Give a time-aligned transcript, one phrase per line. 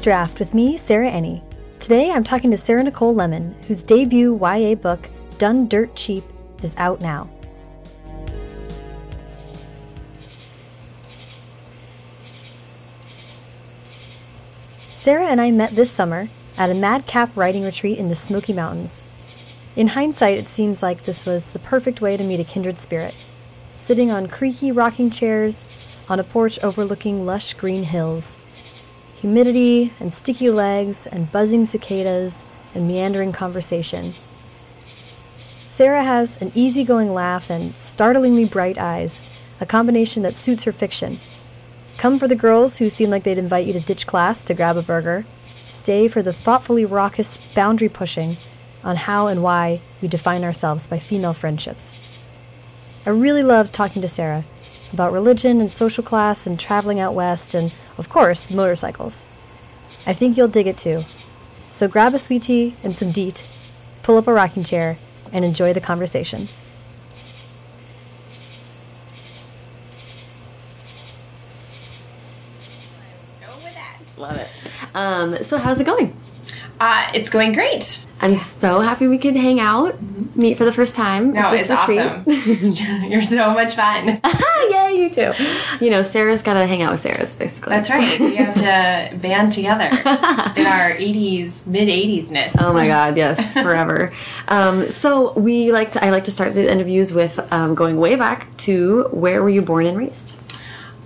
[0.00, 1.42] First Draft with me, Sarah Enni.
[1.78, 6.24] Today I'm talking to Sarah Nicole Lemon, whose debut YA book, Done Dirt Cheap,
[6.62, 7.28] is out now.
[14.96, 19.02] Sarah and I met this summer at a madcap writing retreat in the Smoky Mountains.
[19.76, 23.14] In hindsight, it seems like this was the perfect way to meet a kindred spirit.
[23.76, 25.66] Sitting on creaky rocking chairs
[26.08, 28.38] on a porch overlooking lush green hills.
[29.20, 32.42] Humidity and sticky legs and buzzing cicadas
[32.74, 34.14] and meandering conversation.
[35.66, 39.20] Sarah has an easygoing laugh and startlingly bright eyes,
[39.60, 41.18] a combination that suits her fiction.
[41.98, 44.78] Come for the girls who seem like they'd invite you to ditch class to grab
[44.78, 45.26] a burger.
[45.70, 48.38] Stay for the thoughtfully raucous boundary pushing
[48.82, 51.90] on how and why we define ourselves by female friendships.
[53.04, 54.44] I really loved talking to Sarah
[54.92, 59.24] about religion and social class and traveling out west and, of course, motorcycles.
[60.06, 61.04] I think you'll dig it too.
[61.70, 63.44] So grab a sweet tea and some DEET,
[64.02, 64.98] pull up a rocking chair,
[65.32, 66.48] and enjoy the conversation.
[74.16, 74.48] Love it.
[74.94, 76.14] Um, so how's it going?
[76.78, 78.04] Uh, it's going great.
[78.22, 79.96] I'm so happy we could hang out,
[80.36, 81.32] meet for the first time.
[81.32, 82.00] No, at this it's retreat.
[82.00, 83.04] awesome.
[83.10, 84.20] You're so much fun.
[84.70, 85.32] yeah, you too.
[85.82, 87.70] You know, Sarah's got to hang out with Sarah's, basically.
[87.70, 88.20] That's right.
[88.20, 92.54] We have to band together in our 80s, mid 80s ness.
[92.58, 93.16] Oh my God!
[93.16, 94.12] Yes, forever.
[94.48, 98.16] um, so we like to, I like to start the interviews with um, going way
[98.16, 100.34] back to where were you born and raised?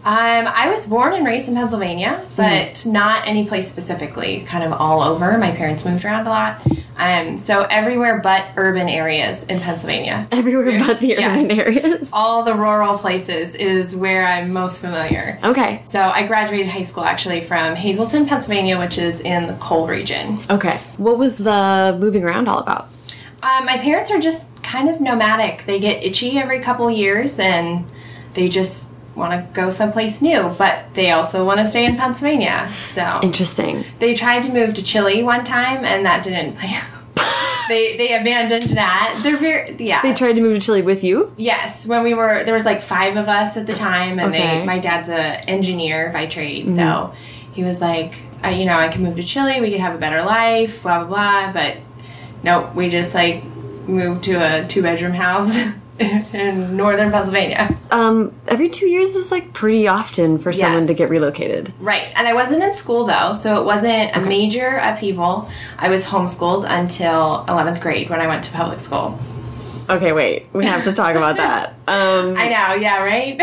[0.06, 4.42] Um, I was born and raised in Pennsylvania, but not any place specifically.
[4.46, 5.38] Kind of all over.
[5.38, 6.60] My parents moved around a lot.
[6.98, 10.26] Um, so everywhere but urban areas in Pennsylvania.
[10.32, 11.22] Everywhere but the Yes.
[11.44, 12.08] urban areas.
[12.12, 15.38] All the rural places is where I'm most familiar.
[15.42, 15.80] Okay.
[15.84, 20.38] So I graduated high school actually from Hazleton, Pennsylvania, which is in the coal region.
[20.50, 20.78] Okay.
[20.98, 22.88] What was the moving around all about?
[23.42, 25.64] Uh, my parents are just kind of nomadic.
[25.66, 27.86] They get itchy every couple years and
[28.34, 32.70] they just want to go someplace new, but they also want to stay in Pennsylvania.
[32.92, 33.84] So Interesting.
[33.98, 36.76] they tried to move to Chile one time and that didn't play.
[37.68, 39.20] they they abandoned that.
[39.22, 40.02] They're very yeah.
[40.02, 41.32] They tried to move to Chile with you.
[41.36, 44.42] Yes, when we were there was like five of us at the time, and Okay.
[44.44, 44.58] Mm-hmm.
[44.60, 47.14] they my dad's a engineer by trade, so
[47.52, 49.98] he was like, I, you know, I can move to Chile, we could have a
[49.98, 51.52] better life, blah blah blah.
[51.52, 51.76] But
[52.42, 53.44] nope, we just like
[53.86, 55.54] moved to a two bedroom house
[55.98, 57.76] in northern Pennsylvania.
[57.90, 61.72] Um, every two years is like pretty often for someone to get relocated.
[61.78, 65.48] Right, and I wasn't in school though, so it wasn't a major upheaval.
[65.78, 69.18] I was homeschooled until eleventh grade when I went to public school.
[69.88, 70.46] Okay, wait.
[70.52, 71.74] We have to talk about that.
[71.86, 73.38] Um, I know, yeah, right.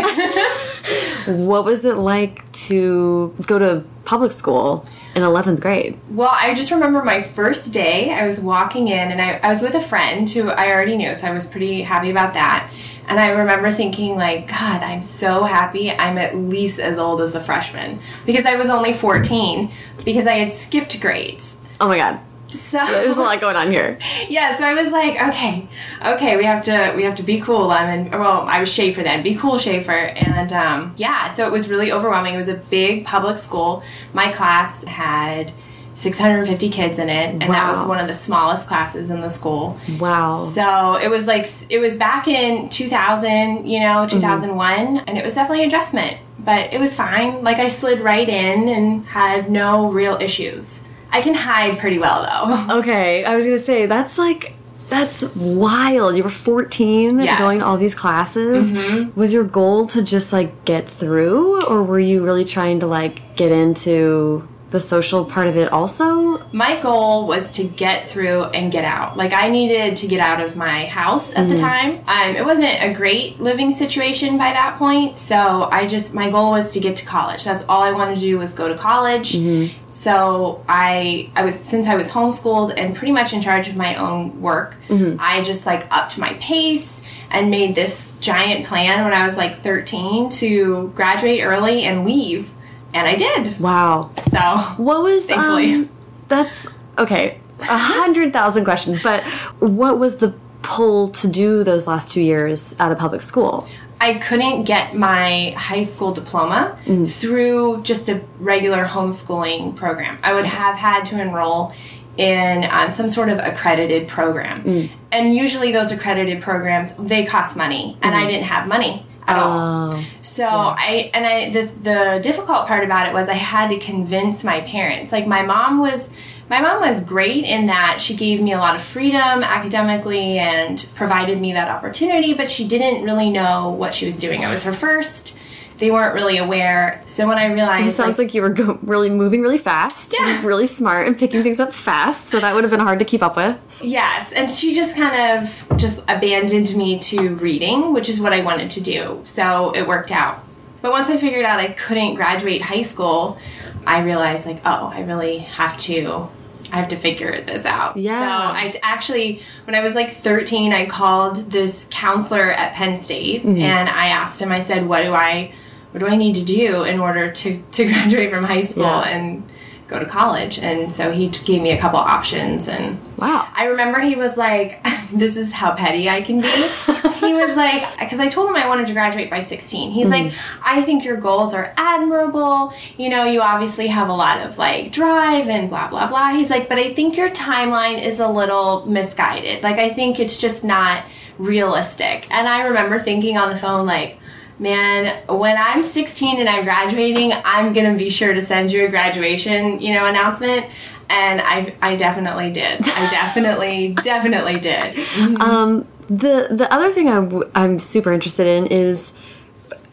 [1.27, 4.83] what was it like to go to public school
[5.15, 5.99] in 11th grade?
[6.09, 8.11] Well, I just remember my first day.
[8.11, 11.13] I was walking in and I, I was with a friend who I already knew,
[11.15, 12.71] so I was pretty happy about that.
[13.07, 17.33] And I remember thinking, like, God, I'm so happy I'm at least as old as
[17.33, 19.71] the freshman because I was only 14
[20.05, 21.57] because I had skipped grades.
[21.81, 22.19] Oh my god.
[22.51, 23.97] So There's a lot going on here.
[24.29, 25.67] yeah, so I was like, okay,
[26.05, 27.71] okay, we have to we have to be cool.
[27.71, 31.51] I'm in well, I was Schaefer then, be cool Schaefer, and um, yeah, so it
[31.51, 32.33] was really overwhelming.
[32.33, 33.83] It was a big public school.
[34.13, 35.53] My class had
[35.93, 39.77] 650 kids in it, and that was one of the smallest classes in the school.
[39.99, 40.35] Wow.
[40.35, 45.35] So it was like it was back in 2000, you know, 2001, and it was
[45.35, 47.43] definitely adjustment, but it was fine.
[47.43, 50.80] Like I slid right in and had no real issues.
[51.11, 52.75] I can hide pretty well though.
[52.79, 54.53] Okay, I was gonna say, that's like.
[54.89, 56.17] That's wild.
[56.17, 57.39] You were 14 Yes.
[57.39, 58.73] going to all these classes.
[58.73, 59.17] Mm-hmm.
[59.17, 63.37] Was your goal to just like get through or were you really trying to like
[63.37, 66.41] get into the social part of it also?
[66.53, 69.15] my goal was to get through and get out.
[69.15, 71.63] Like I needed to get out of my house at the mm-hmm.
[71.63, 72.03] time.
[72.07, 76.51] Um, it wasn't a great living situation by that point, so I just my goal
[76.51, 77.43] was to get to college.
[77.43, 79.33] That's all I wanted to do was go to college.
[79.33, 79.89] Mm-hmm.
[79.89, 83.95] So I I was since I was homeschooled and pretty much in charge of my
[83.95, 84.75] own work.
[84.87, 85.17] Mm-hmm.
[85.19, 89.61] I just like upped my pace and made this giant plan when I was like
[89.61, 92.51] 13 to graduate early and leave.
[92.93, 93.59] And I did.
[93.59, 94.11] Wow.
[94.31, 94.39] So
[94.77, 95.73] What was Thankfully.
[95.73, 95.89] um,
[96.27, 96.67] that's
[96.97, 97.39] okay.
[97.61, 99.23] A hundred thousand questions, but
[99.59, 103.67] what was the pull to do those last two years out of public school?
[103.99, 110.17] I couldn't get my high school diploma through just a regular homeschooling program.
[110.23, 111.73] I would have had to enroll
[112.17, 114.89] in um, some sort of accredited program.
[115.11, 119.05] And usually those accredited programs, they cost money, and I didn't have money.
[119.27, 119.93] At all.
[119.93, 120.05] Oh.
[120.21, 124.43] So I and I the the difficult part about it was I had to convince
[124.43, 125.11] my parents.
[125.11, 126.09] Like my mom was
[126.49, 130.85] my mom was great in that she gave me a lot of freedom academically and
[130.95, 134.43] provided me that opportunity, but she didn't really know what she was doing.
[134.43, 135.37] I was her first.
[135.81, 137.01] They weren't really aware.
[137.07, 140.45] So when I realized It sounds like, you were go really moving really fast, Yeah.
[140.45, 142.29] really smart, and picking things up fast.
[142.29, 143.57] So that would have been hard to keep up with.
[143.81, 148.41] Yes, and she just kind of just abandoned me to reading, which is what I
[148.41, 149.23] wanted to do.
[149.25, 150.43] So it worked out.
[150.83, 153.39] But once I figured out I couldn't graduate high school,
[153.87, 156.29] I realized like, oh, I really have to
[156.71, 157.97] I have to figure this out.
[157.97, 158.19] Yeah.
[158.19, 163.41] So I actually when I was like 13, I called this counselor at Penn State
[163.41, 163.61] mm-hmm.
[163.61, 165.53] and I asked him I said, "What do I
[165.91, 169.07] what do I need to do in order to to graduate from high school Yeah.
[169.09, 169.43] and
[169.87, 173.47] go to college?" And so he gave me a couple options and Wow.
[173.53, 174.83] I remember he was like,
[175.13, 176.47] "This is how petty I can be."
[177.21, 179.91] he was like, because I told him I wanted to graduate by 16.
[179.91, 180.61] He's like, mm-hmm.
[180.65, 182.73] "I think your goals are admirable.
[182.97, 186.49] You know, you obviously have a lot of like drive and blah blah blah." He's
[186.49, 189.61] like, "But I think your timeline is a little misguided.
[189.61, 191.03] Like, I think it's just not
[191.37, 194.17] realistic." And I remember thinking on the phone, like.
[194.61, 198.89] Man, when I'm 16 and I'm graduating, I'm gonna be sure to send you a
[198.89, 200.67] graduation, you know, announcement
[201.09, 202.87] and I I definitely did.
[202.87, 204.99] I definitely definitely did.
[205.41, 209.11] Um, the the other thing I'm, I'm super interested in is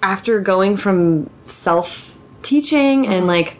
[0.02, 3.56] after going from self teaching and like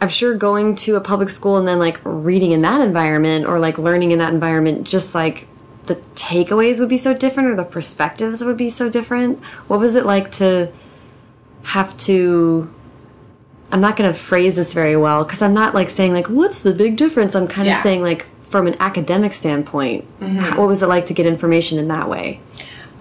[0.00, 3.58] I'm sure going to a public school and then like reading in that environment or
[3.58, 5.48] like learning in that environment, just like
[5.86, 9.42] the takeaways would be so different or the perspectives would be so different.
[9.68, 10.72] What was it like to
[11.64, 12.72] have to?
[13.72, 16.60] I'm not going to phrase this very well because I'm not like saying like what's
[16.60, 17.34] the big difference.
[17.34, 17.82] I'm kind of Yeah.
[17.82, 21.88] saying like from an academic standpoint, how- what was it like to get information in
[21.88, 22.40] that way?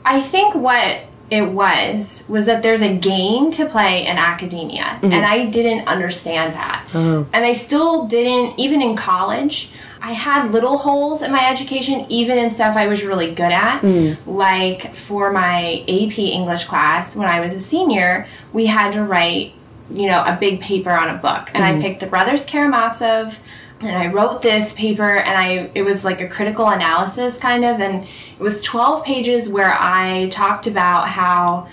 [0.04, 5.12] I think what it was was that there's a game to play in academia mm-hmm.
[5.12, 6.88] and I didn't understand that.
[6.94, 7.26] Oh.
[7.34, 9.72] And I still didn't even in college.
[10.02, 13.82] I had little holes in my education even in stuff I was really good at.
[13.82, 14.18] Mm.
[14.28, 19.54] Like for my AP English class when I was a senior, we had to write
[19.90, 21.52] you know, a big paper on a book.
[21.54, 21.82] And I mm-hmm.
[21.82, 23.38] picked the Brothers Karamazov
[23.82, 27.80] and I wrote this paper and I it was like a critical analysis kind of
[27.82, 31.68] and it was 12 pages where I talked about how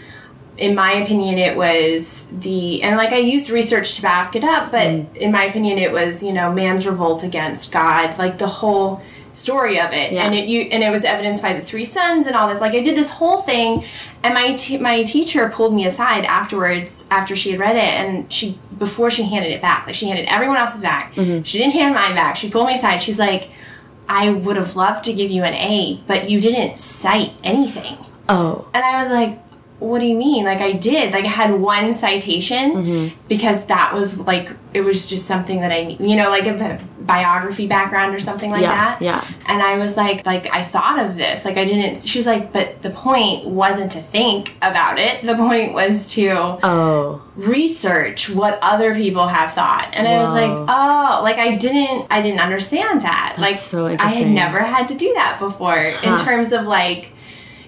[0.59, 4.73] in my opinion it was the and like I used research to back it up
[4.73, 5.17] but mm.
[5.17, 9.03] in my opinion it was you know man's revolt against God like the whole
[9.33, 10.13] story of it.
[10.13, 10.25] Yeah.
[10.25, 12.61] and it you and it was evidenced by the three sons and all this.
[12.61, 13.85] Like I did this whole thing
[14.23, 18.33] and my t- my teacher pulled me aside afterwards after she had read it and
[18.33, 19.87] she before she handed it back.
[19.87, 21.15] Like she handed everyone else's back.
[21.15, 21.45] Mm-hmm.
[21.45, 22.35] She didn't hand mine back.
[22.35, 22.97] She pulled me aside.
[22.97, 23.49] She's like
[24.09, 27.97] I would have loved to give you an A but you didn't cite anything.
[28.29, 29.39] Oh, and I was like,
[29.83, 30.45] what do you mean?
[30.45, 31.13] Like I did.
[31.13, 33.17] Like I had one citation mm-hmm.
[33.29, 37.67] because that was like it was just something that I you know like a biography
[37.67, 39.03] background or something like Yeah, that.
[39.03, 39.27] yeah.
[39.47, 41.45] And I was like like I thought of this.
[41.45, 45.27] Like I didn't she's like but the point wasn't to think about it.
[45.27, 46.31] The point was to
[46.63, 52.07] oh, research what other people have thought and i was like oh like i didn't
[52.11, 56.19] i didn't understand that like so i had never had to do that before in
[56.19, 57.13] terms of like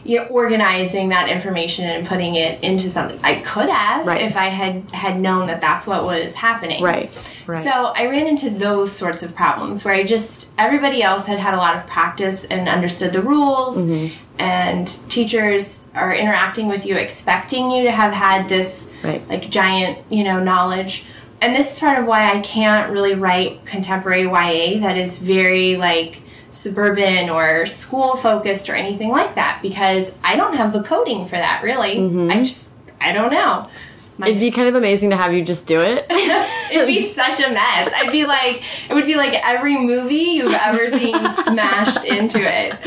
[0.04, 4.22] you know, organizing that information and putting it into something i could have Right.
[4.22, 7.10] if i had had known that that's what was happening right,
[7.46, 7.64] right.
[7.64, 11.54] so I ran into those sorts of problems where I just everybody else had had
[11.54, 14.14] a lot of practice and understood the rules, Mm-hmm.
[14.38, 19.26] and teachers are interacting with you, expecting you to have had this Right.
[19.28, 21.04] like giant you know knowledge.
[21.42, 25.76] And this is part of why I can't really write contemporary YA that is very
[25.76, 26.20] like
[26.54, 31.36] suburban or school focused or anything like that because I don't have the coding for
[31.36, 31.96] that really.
[31.96, 32.30] Mm-hmm.
[32.30, 33.68] I just I don't know.
[34.16, 34.28] My.
[34.28, 36.06] It'd be kind of amazing to have you just do it.
[36.72, 37.92] It'd be such a mess.
[37.96, 42.80] I'd be like, it would be like every movie you've ever seen smashed into it,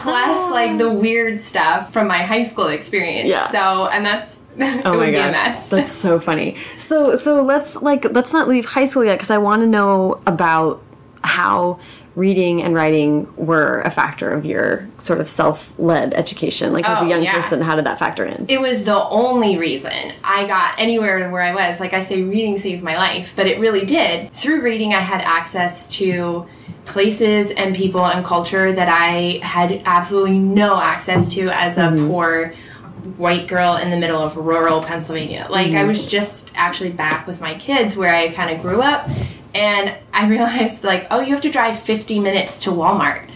[0.00, 0.50] plus oh.
[0.52, 3.28] like the weird stuff from my high school experience.
[3.28, 3.52] Yeah.
[3.52, 5.68] So, and that's it Oh would my be god, a mess.
[5.68, 6.56] that's so funny.
[6.78, 10.20] So so let's like let's not leave high school yet because I want to know
[10.26, 10.82] about
[11.22, 11.78] how
[12.16, 16.72] reading and writing were a factor of your sort of self-led education.
[16.72, 17.34] Like as a Oh, young yeah.
[17.34, 18.46] person, how did that factor in?
[18.48, 21.80] it was the only reason I got anywhere where I was.
[21.80, 24.32] Like I say, reading saved my life, but it really did.
[24.32, 26.46] Through reading, I had access to
[26.84, 32.08] places and people and culture that I had absolutely no access to as a mm-hmm.
[32.08, 32.54] poor
[33.16, 35.46] white girl in the middle of rural Pennsylvania.
[35.50, 35.88] Like I mm-hmm.
[35.88, 39.08] was just actually back with my kids where I kind of grew up
[39.54, 43.28] and I realized like, oh, you have to drive 50 minutes to Walmart.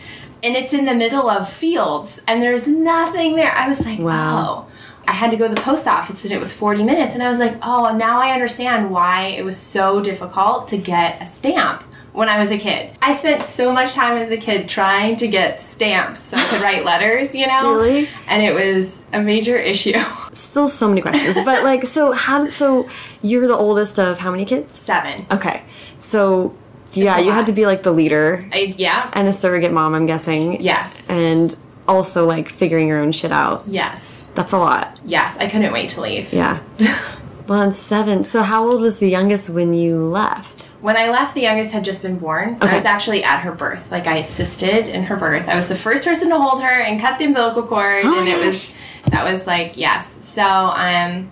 [0.43, 3.53] And it's in the middle of fields and there's nothing there.
[3.53, 4.67] I was like, Wow.
[4.69, 4.73] oh.
[5.09, 7.15] I had to go to the post office and it was 40 minutes.
[7.15, 11.21] And I was like, oh, now I understand why it was so difficult to get
[11.23, 11.83] a stamp
[12.19, 12.91] when I was a kid.
[13.01, 16.61] I spent so much time as a kid trying to get stamps so I could
[16.61, 17.75] write letters, you know?
[17.75, 18.09] Really?
[18.27, 20.01] And it was a major issue.
[20.33, 21.37] Still so many questions.
[21.45, 22.89] but like so how so
[23.23, 24.73] you're the oldest of how many kids?
[24.73, 25.27] Seven.
[25.31, 25.63] Okay.
[25.99, 26.57] So
[26.93, 29.11] yeah, you had to be like the leader I, yeah.
[29.13, 30.61] and a surrogate mom, I'm guessing.
[30.61, 31.09] Yes.
[31.09, 31.55] And
[31.87, 33.63] also like figuring your own shit out.
[33.69, 34.29] Yes.
[34.35, 34.99] That's a lot.
[35.05, 35.37] Yes.
[35.39, 36.33] I couldn't wait to leave.
[36.33, 36.59] Yeah.
[37.47, 38.25] well, and seven.
[38.25, 40.68] So how old was the youngest when you left?
[40.81, 42.55] When I left, the youngest had just been born.
[42.57, 42.69] Okay.
[42.69, 43.91] I was actually at her birth.
[43.91, 45.49] Like I assisted in her birth.
[45.49, 48.29] I was the first person to hold her and cut the umbilical cord, Oh and
[48.29, 48.71] it was
[49.11, 50.19] that was like yes.
[50.21, 51.31] So um,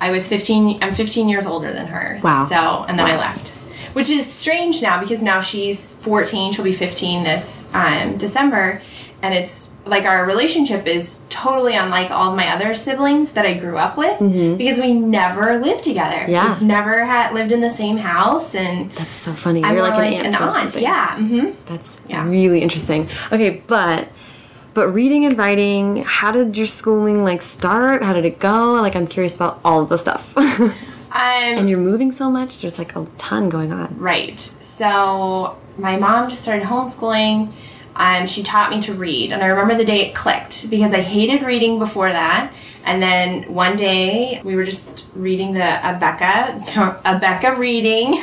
[0.00, 0.82] I was 15.
[0.82, 2.20] I'm 15 years older than her.
[2.22, 2.46] Wow.
[2.48, 3.48] So and then I left,
[3.94, 6.52] which is strange now because now she's 14.
[6.52, 8.80] She'll be 15 this um, December,
[9.22, 13.52] and it's like our relationship is totally unlike all of my other siblings that I
[13.54, 14.18] grew up with
[14.58, 16.24] because we never lived together.
[16.28, 16.54] Yeah.
[16.54, 19.62] We've never had lived in the same house and That's so funny.
[19.62, 20.82] I'm You're more like, an aunt or something.
[20.82, 21.16] Yeah.
[21.18, 22.26] hmm That's Yeah.
[22.26, 23.10] really interesting.
[23.30, 24.08] Okay, but
[24.72, 28.02] but reading and writing, how did your schooling like start?
[28.02, 28.72] How did it go?
[28.80, 30.32] Like I'm curious about all of the stuff.
[31.14, 33.94] and Um, you're moving so much, there's like a ton going on.
[33.98, 34.40] right.
[34.60, 37.52] So my mom just started homeschooling.
[37.96, 41.00] Um, she taught me to read, and I remember the day it clicked because I
[41.00, 42.52] hated reading before that.
[42.84, 46.60] And then one day we were just reading the Abeka,
[47.02, 48.22] Abeka reading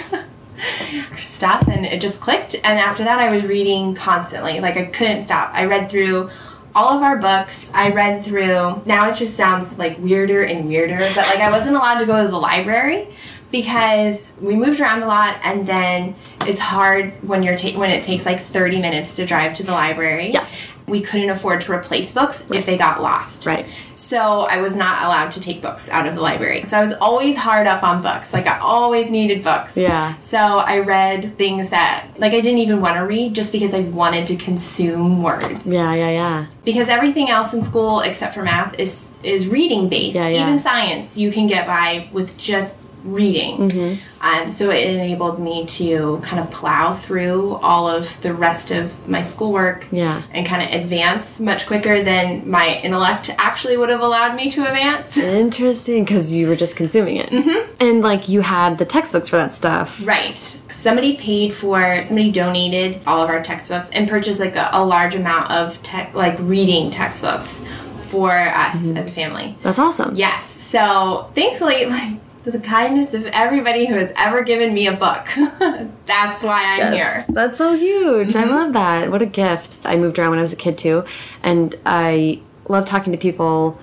[1.19, 2.55] stuff, and it just clicked.
[2.55, 4.59] And after that, I was reading constantly.
[4.59, 5.51] Like I couldn't stop.
[5.53, 6.29] I read through
[6.75, 7.71] all of our books.
[7.73, 8.81] I read through.
[8.85, 12.23] Now it just sounds like weirder and weirder, but like I wasn't allowed to go
[12.23, 13.07] to the library
[13.51, 18.25] because we moved around a lot, and then it's hard when you're when it takes
[18.25, 20.31] like 30 minutes to drive to the library.
[20.31, 20.47] Yeah.
[20.87, 23.45] We couldn't afford to replace books if they got lost.
[23.45, 23.65] Right.
[24.11, 26.65] So I was not allowed to take books out of the library.
[26.65, 28.33] So I was always hard up on books.
[28.33, 29.77] Like I always needed books.
[29.77, 30.19] Yeah.
[30.19, 33.79] So I read things that like I didn't even want to read just because I
[33.79, 35.65] wanted to consume words.
[35.65, 36.45] Yeah, yeah, yeah.
[36.65, 40.15] Because everything else in school except for math is is reading based.
[40.15, 40.43] Yeah, yeah.
[40.43, 43.69] Even science you can get by with just reading.
[43.69, 44.25] Mm-hmm.
[44.25, 48.91] Um, so it enabled me to kind of plow through all of the rest of
[49.09, 50.21] my schoolwork Yeah.
[50.31, 54.61] and kind of advance much quicker than my intellect actually would have allowed me to
[54.65, 55.17] advance.
[55.51, 57.29] Interesting, because you were just consuming it.
[57.29, 57.71] Mm-hmm.
[57.79, 59.99] And like you had the textbooks for that stuff.
[60.05, 60.37] Right.
[60.69, 65.15] Somebody paid for, somebody donated all of our textbooks and purchased like a, a large
[65.15, 67.61] amount of tech, like reading textbooks
[67.97, 68.97] for us Mm-hmm.
[68.97, 69.57] as a family.
[69.63, 70.15] That's awesome.
[70.15, 70.43] Yes.
[70.45, 75.27] So thankfully, like, the kindness of everybody who has ever given me a book,
[76.05, 76.93] that's why I'm Yes.
[76.93, 77.25] here.
[77.29, 78.35] That's so huge.
[78.35, 78.51] I mm-hmm.
[78.51, 79.11] love that.
[79.11, 79.77] What a gift.
[79.83, 81.03] I moved around when I was a kid too,
[81.43, 83.79] and I love talking to people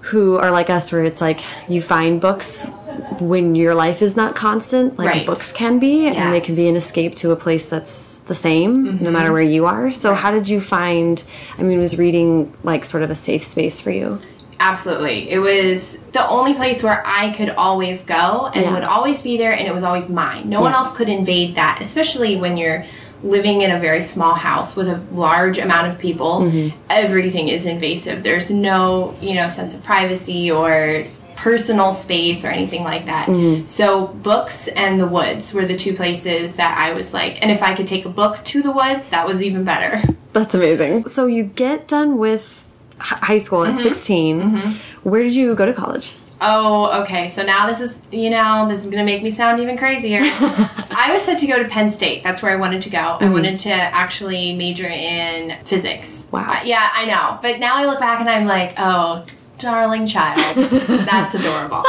[0.00, 2.64] who are like us, where it's like you find books
[3.20, 5.26] when your life is not constant, like Right.
[5.26, 8.84] books can be, and they can be an escape to a place that's the same,
[8.84, 9.12] no mm-hmm.
[9.12, 9.90] matter where you are.
[9.90, 11.22] So, how did you find?
[11.58, 14.20] I mean, was reading like sort of a safe space for you?
[14.60, 15.30] Absolutely.
[15.30, 18.74] It was the only place where I could always go and Yeah.
[18.74, 20.48] would always be there, and it was always mine.
[20.48, 22.84] No one else could invade that, especially when you're
[23.22, 26.40] living in a very small house with a large amount of people.
[26.42, 26.76] Mm-hmm.
[26.90, 28.22] Everything is invasive.
[28.22, 33.26] There's no, you know, sense of privacy or personal space or anything like that.
[33.28, 33.66] Mm-hmm.
[33.66, 37.62] So books and the woods were the two places that I was like, and if
[37.62, 40.02] I could take a book to the woods, that was even better.
[40.32, 41.06] That's amazing.
[41.06, 42.54] So you get done with h-
[43.00, 43.76] high school Mm-hmm.
[43.78, 44.76] at 16.
[45.02, 46.14] Where did you go to college?
[46.40, 47.28] Oh, okay.
[47.28, 50.20] So now this is, you know, this is going to make me sound even crazier.
[50.22, 52.22] I was set to go to Penn State.
[52.22, 52.98] That's where I wanted to go.
[53.20, 56.28] I wanted to actually major in physics.
[56.30, 56.46] Wow.
[56.48, 57.38] Uh, yeah, I know.
[57.42, 59.24] But now I look back and I'm like, oh,
[59.58, 60.56] darling child.
[61.06, 61.82] That's adorable.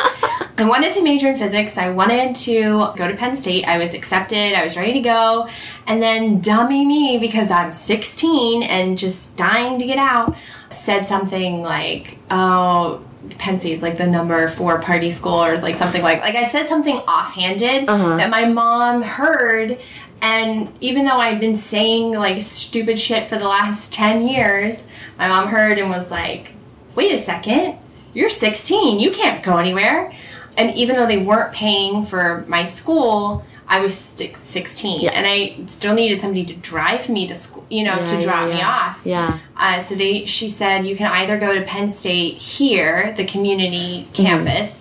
[0.58, 1.78] I wanted to major in physics.
[1.78, 3.66] I wanted to go to Penn State.
[3.66, 4.54] I was accepted.
[4.56, 5.48] I was ready to go.
[5.86, 10.36] And then dummy me because I'm 16 and just dying to get out
[10.70, 13.02] said something like, "Oh,
[13.38, 16.68] Penn State's like the number four party school or like something like like I said
[16.68, 18.18] something offhanded Uh-huh.
[18.18, 19.78] that my mom heard
[20.22, 24.86] and even though I'd been saying like stupid shit for the last 10 years,
[25.18, 26.54] my mom heard and was like,
[26.96, 27.78] "Wait a second.
[28.14, 29.00] You're 16.
[29.00, 30.14] You can't go anywhere."
[30.58, 35.12] And even though they weren't paying for my school, I was 16 Yeah.
[35.12, 38.22] and I still needed somebody to drive me to school, you know, Yeah, to yeah,
[38.22, 39.00] drop me off.
[39.06, 39.40] Yeah.
[39.56, 44.08] Uh, so they, she said, you can either go to Penn State here, the community
[44.12, 44.14] Mm-hmm.
[44.14, 44.80] campus,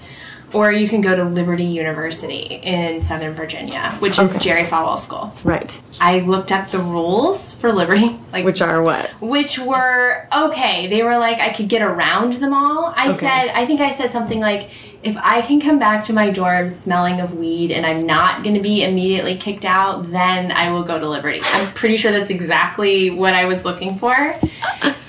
[0.55, 5.35] or you can go to Liberty University in Southern Virginia, which is Jerry Falwell School.
[5.45, 5.79] Right.
[6.01, 9.11] I looked up the rules for Liberty, like Which are what?
[9.21, 10.87] which were okay.
[10.87, 12.95] They were like I could get around them all.
[12.97, 13.19] I Okay.
[13.19, 14.71] said I think I said something like
[15.03, 18.55] if I can come back to my dorm smelling of weed and I'm not going
[18.55, 21.41] to be immediately kicked out, then I will go to Liberty.
[21.45, 24.35] I'm pretty sure that's exactly what I was looking for.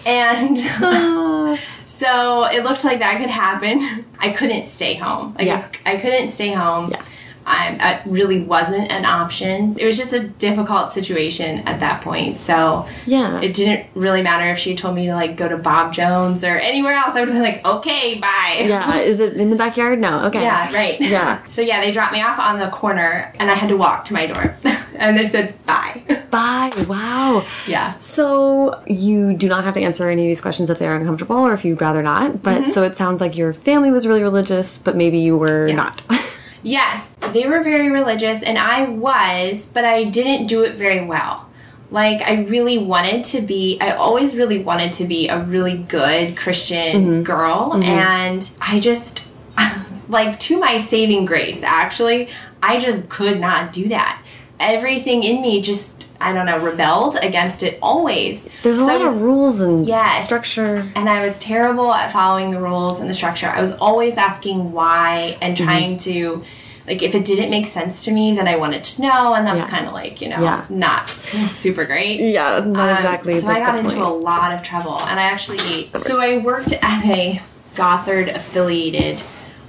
[0.05, 0.57] And
[1.85, 4.05] so it looked like that could happen.
[4.19, 5.33] I couldn't stay home.
[5.37, 5.67] Like Yeah.
[5.85, 6.91] I, I couldn't stay home.
[6.91, 7.03] Yeah.
[7.49, 9.73] Um, that really wasn't an option.
[9.79, 12.39] It was just a difficult situation at that point.
[12.39, 13.41] So Yeah.
[13.41, 16.55] it didn't really matter if she told me to like go to Bob Jones or
[16.57, 17.15] anywhere else.
[17.15, 18.65] I would have been like, okay, bye.
[18.67, 18.97] yeah.
[18.99, 19.97] Is it in the backyard?
[19.99, 20.25] No.
[20.27, 20.43] Okay.
[20.43, 21.01] Yeah, right.
[21.01, 21.39] Yeah.
[21.49, 24.13] So yeah, they dropped me off on the corner and I had to walk to
[24.13, 24.55] my door,
[24.95, 26.03] and they said bye.
[26.29, 26.71] Bye.
[26.87, 27.45] Wow.
[27.67, 27.97] yeah.
[27.97, 31.53] So you do not have to answer any of these questions if they're uncomfortable or
[31.53, 32.43] if you'd rather not.
[32.43, 35.75] But so it sounds like your family was really religious, but maybe you were Yes.
[35.77, 36.21] not.
[36.63, 41.47] Yes, they were very religious, and I was, but I didn't do it very well.
[41.91, 46.37] Like, I really wanted to be, I always really wanted to be a really good
[46.37, 47.23] Christian mm-hmm.
[47.23, 47.83] girl, mm-hmm.
[47.83, 49.23] and I just,
[50.09, 52.29] like, to my saving grace, actually,
[52.61, 54.21] I just could not do that.
[54.59, 58.47] Everything in me just, I don't know, rebelled against it always.
[58.63, 60.25] There's a So I lot was- of rules and Yes.
[60.25, 60.91] structure.
[60.95, 63.47] and I was terrible at following the rules and the structure.
[63.49, 65.65] I was always asking why and Mm-hmm.
[65.65, 66.43] trying to,
[66.87, 69.59] like, if it didn't make sense to me, then I wanted to know, and that's
[69.59, 69.67] Yeah.
[69.67, 70.63] kind of like, you know, Yeah.
[70.69, 71.09] not
[71.51, 72.19] super great.
[72.19, 73.39] Yeah, not Um, exactly.
[73.39, 77.05] So I got into a lot of trouble, and I actually, so I worked at
[77.05, 77.41] a
[77.75, 79.19] Gothard affiliated,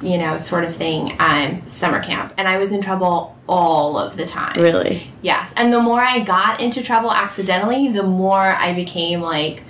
[0.03, 4.17] you know, sort of thing, um, summer camp, and I was in trouble all of
[4.17, 4.61] the time.
[4.61, 5.11] Really?
[5.23, 9.63] Yes, and the more I got into trouble accidentally, the more I became like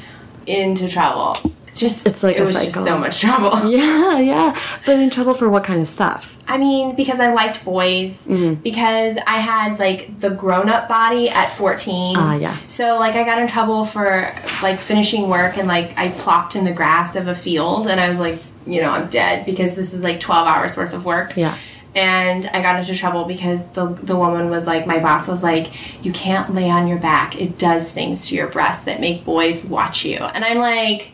[0.47, 1.37] into trouble.
[1.75, 3.71] Just It's like it was just so much trouble.
[3.71, 4.59] Yeah, yeah.
[4.85, 6.37] But in trouble for what kind of stuff?
[6.49, 8.55] I mean, because I liked boys, Mm-hmm.
[8.63, 12.17] because I had like the grown-up body at 14.
[12.19, 12.57] Ah, yeah.
[12.67, 16.65] So like I got in trouble for like finishing work and like I plopped in
[16.65, 19.95] the grass of a field and I was like, you know, I'm dead because this
[19.95, 21.37] is like 12 hours worth of work.
[21.37, 21.57] Yeah.
[21.95, 26.05] And I got into trouble because the the woman was like, my boss was like,
[26.05, 27.41] you can't lay on your back.
[27.41, 30.19] It does things to your breasts that make boys watch you.
[30.19, 31.13] And I'm like,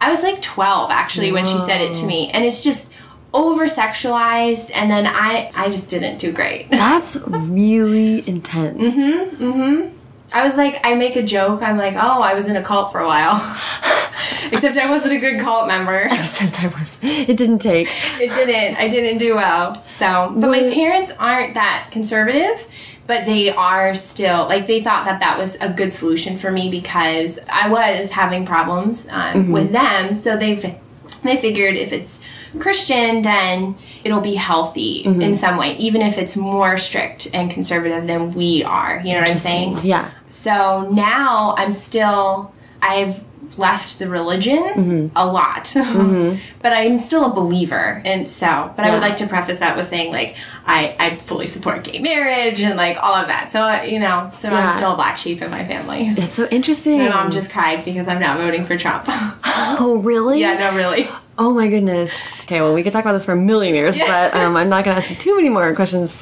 [0.00, 2.90] I was like 12 actually when she said it to me, and it's just
[3.32, 4.72] over sexualized.
[4.74, 6.70] And then I I just didn't do great.
[6.70, 8.78] That's really intense.
[8.82, 9.44] Mm hmm.
[9.44, 9.96] Mm-hmm.
[10.32, 11.62] I was like, I make a joke.
[11.62, 13.36] I'm like, oh, I was in a cult for a while.
[14.52, 16.08] Except I wasn't a good cult member.
[16.10, 16.96] Except I was.
[17.02, 17.88] It didn't take.
[18.20, 18.76] It didn't.
[18.76, 19.82] I didn't do well.
[19.98, 22.66] So, but my parents aren't that conservative,
[23.06, 26.70] but they are still like they thought that that was a good solution for me
[26.70, 30.14] because I was having problems um, with them.
[30.14, 30.80] So they
[31.22, 32.20] they figured if it's
[32.58, 38.06] Christian, then it'll be healthy in some way, even if it's more strict and conservative
[38.06, 39.00] than we are.
[39.04, 39.78] You know what I'm saying?
[39.84, 40.10] Yeah.
[40.28, 43.24] So now I'm still, I've
[43.58, 45.06] left the religion Mm-hmm.
[45.16, 45.72] a lot,
[46.62, 48.00] but I'm still a believer.
[48.04, 50.36] And so, but I would like to preface that with saying, like,
[50.66, 53.50] I, I fully support gay marriage and like all of that.
[53.50, 54.70] So, uh, you know, so Yeah.
[54.70, 56.02] I'm still a black sheep in my family.
[56.16, 56.98] It's so interesting.
[56.98, 59.06] My mom just cried because I'm not voting for Trump.
[59.82, 60.40] Oh, really?
[60.40, 61.08] yeah, no, really.
[61.42, 62.12] Oh my goodness.
[62.42, 64.84] Okay, well, we could talk about this for a million years, but um, I'm not
[64.84, 66.16] going to ask you too many more questions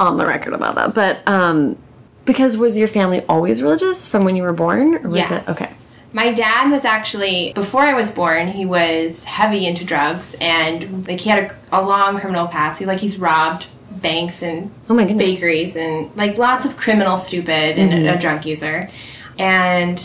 [0.00, 0.94] on the record about that.
[0.94, 1.78] But um,
[2.24, 4.96] because was your family always religious from when you were born?
[4.96, 5.48] Or was Yes.
[5.48, 5.70] it okay?
[6.12, 8.48] My dad was actually before I was born.
[8.48, 12.78] He was heavy into drugs and like he had a, a long criminal past.
[12.80, 15.18] He like he's robbed banks and Oh my goodness.
[15.24, 18.06] bakeries and like lots of criminal stupid and Mm-hmm.
[18.06, 18.90] a, a drug user.
[19.38, 19.98] And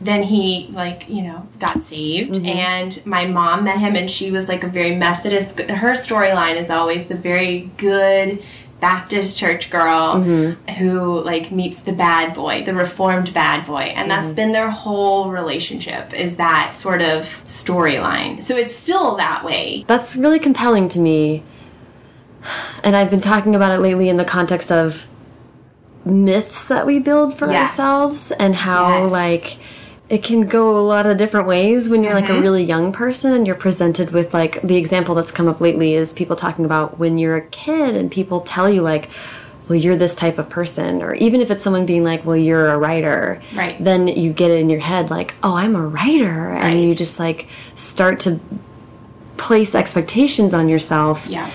[0.00, 2.46] then he like you know got saved Mm-hmm.
[2.46, 6.70] and my mom met him and she was like a very methodist her storyline is
[6.70, 8.42] always the very good
[8.80, 10.72] baptist church girl Mm-hmm.
[10.74, 14.20] who like meets the bad boy the reformed bad boy and Mm-hmm.
[14.20, 19.84] that's been their whole relationship is that sort of storyline so it's still that way
[19.88, 21.42] That's really compelling to me.
[22.84, 25.04] And I've been talking about it lately in the context of
[26.04, 27.72] myths that we build for Yes.
[27.78, 29.12] ourselves and how, Yes.
[29.12, 29.56] like,
[30.08, 32.38] it can go a lot of different ways when you're like Mm-hmm.
[32.38, 35.94] a really young person and you're presented with like the example that's come up lately
[35.94, 39.10] is people talking about when you're a kid and people tell you like
[39.68, 42.68] well you're this type of person or even if it's someone being like well you're
[42.70, 43.82] a writer Right.
[43.84, 47.18] then you get it in your head like oh i'm a writer and you just
[47.18, 48.40] like start to
[49.36, 51.50] place expectations on yourself yeah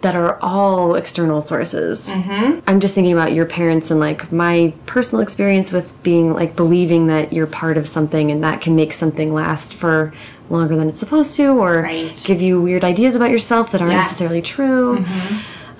[0.00, 2.08] that are all external sources.
[2.08, 2.60] Mm-hmm.
[2.68, 7.08] I'm just thinking about your parents and like my personal experience with being like believing
[7.08, 10.12] that you're part of something and that can make something last for
[10.50, 12.22] longer than it's supposed to or Right.
[12.24, 14.06] give you weird ideas about yourself that aren't Yes.
[14.06, 15.04] necessarily true.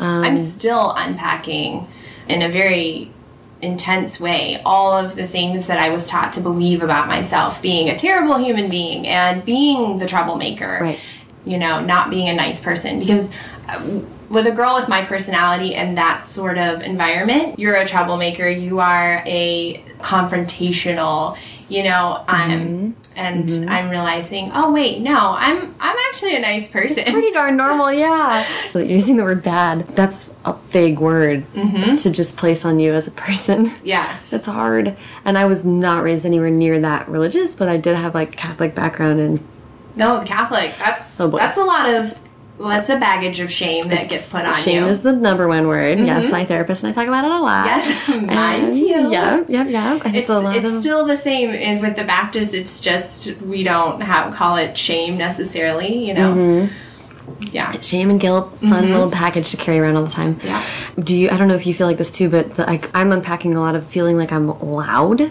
[0.01, 1.87] I'm still unpacking
[2.29, 3.11] in a very
[3.61, 7.89] intense way all of the things that I was taught to believe about myself being
[7.89, 10.79] a terrible human being and being the troublemaker.
[10.81, 10.99] Right.
[11.45, 12.99] You know, not being a nice person.
[13.01, 13.29] Because
[14.31, 18.81] with a girl with my personality and that sort of environment, you're a troublemaker, you
[18.81, 21.37] are a confrontational,
[21.69, 27.05] you know, um, and I'm realizing, oh wait, no, I'm I'm actually a nice person.
[27.05, 28.47] Pretty darn normal, yeah.
[28.75, 29.87] You're using the word bad.
[29.89, 33.73] That's a big word to just place on you as a person.
[33.85, 34.33] yes.
[34.39, 34.97] It's hard.
[35.25, 38.75] And I was not raised anywhere near that religious, but I did have like Catholic
[38.75, 39.41] background and
[39.97, 40.75] No, Catholic.
[40.79, 41.39] That's Oh, boy.
[41.39, 42.19] that's a lot of
[42.59, 44.81] that's a baggage of shame that gets put on shame you.
[44.83, 45.99] Shame is the number one word.
[45.99, 47.67] Yes, my therapist and I talk about it a lot.
[47.67, 48.85] yes, mine And- too.
[48.87, 50.01] Yeah, yeah, yeah.
[50.05, 53.37] And It's, a lot it's of still the same and with the Baptist it's just
[53.43, 56.35] we don't have call it shame necessarily, you know.
[56.35, 56.75] Mm-hmm.
[57.41, 57.79] Yeah.
[57.81, 60.41] shame and guilt, fun little package to carry around all the time.
[60.43, 60.65] Yeah.
[60.99, 61.29] Do you?
[61.31, 63.61] I don't know if you feel like this too, but the, like I'm unpacking a
[63.61, 65.31] lot of feeling like I'm loud,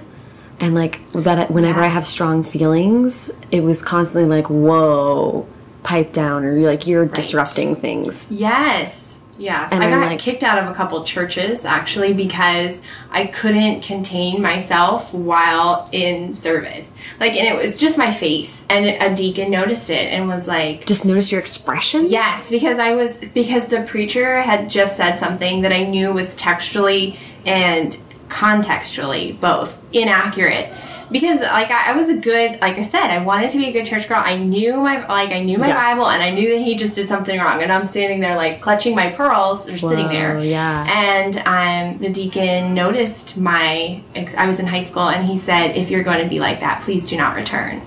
[0.60, 1.52] and like that.
[1.52, 5.48] Whenever I have strong feelings, it was constantly like, "Whoa,
[5.88, 8.28] pipe down," or you're like you're disrupting things.
[8.30, 9.06] Yes.
[9.40, 9.70] Yes.
[9.72, 13.82] And I I'm got like- kicked out of a couple churches actually because I couldn't
[13.82, 16.90] contain myself while in service.
[17.20, 20.88] Like and it was just my face and a deacon noticed it and was like
[20.88, 22.08] Just notice your expression.
[22.10, 26.36] Yes, because I was because the preacher had just said something that I knew was
[26.36, 27.96] textually and
[28.30, 30.74] contextually both inaccurate.
[31.12, 33.72] Because like I, I was a good like I said, I wanted to be a
[33.72, 34.22] good church girl.
[34.24, 35.94] I knew my like I knew my Yeah.
[35.94, 37.62] Bible and I knew that he just did something wrong.
[37.64, 40.40] And I'm standing there like clutching my pearls, or sitting there.
[40.40, 40.86] Yeah.
[40.90, 45.76] And um, the deacon noticed my ex- I was in high school and he said,
[45.78, 47.82] if you're going to be like that, please do not return.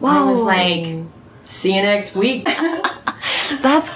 [0.00, 1.04] And I was like,
[1.44, 2.48] see you next week.
[3.62, 3.90] That's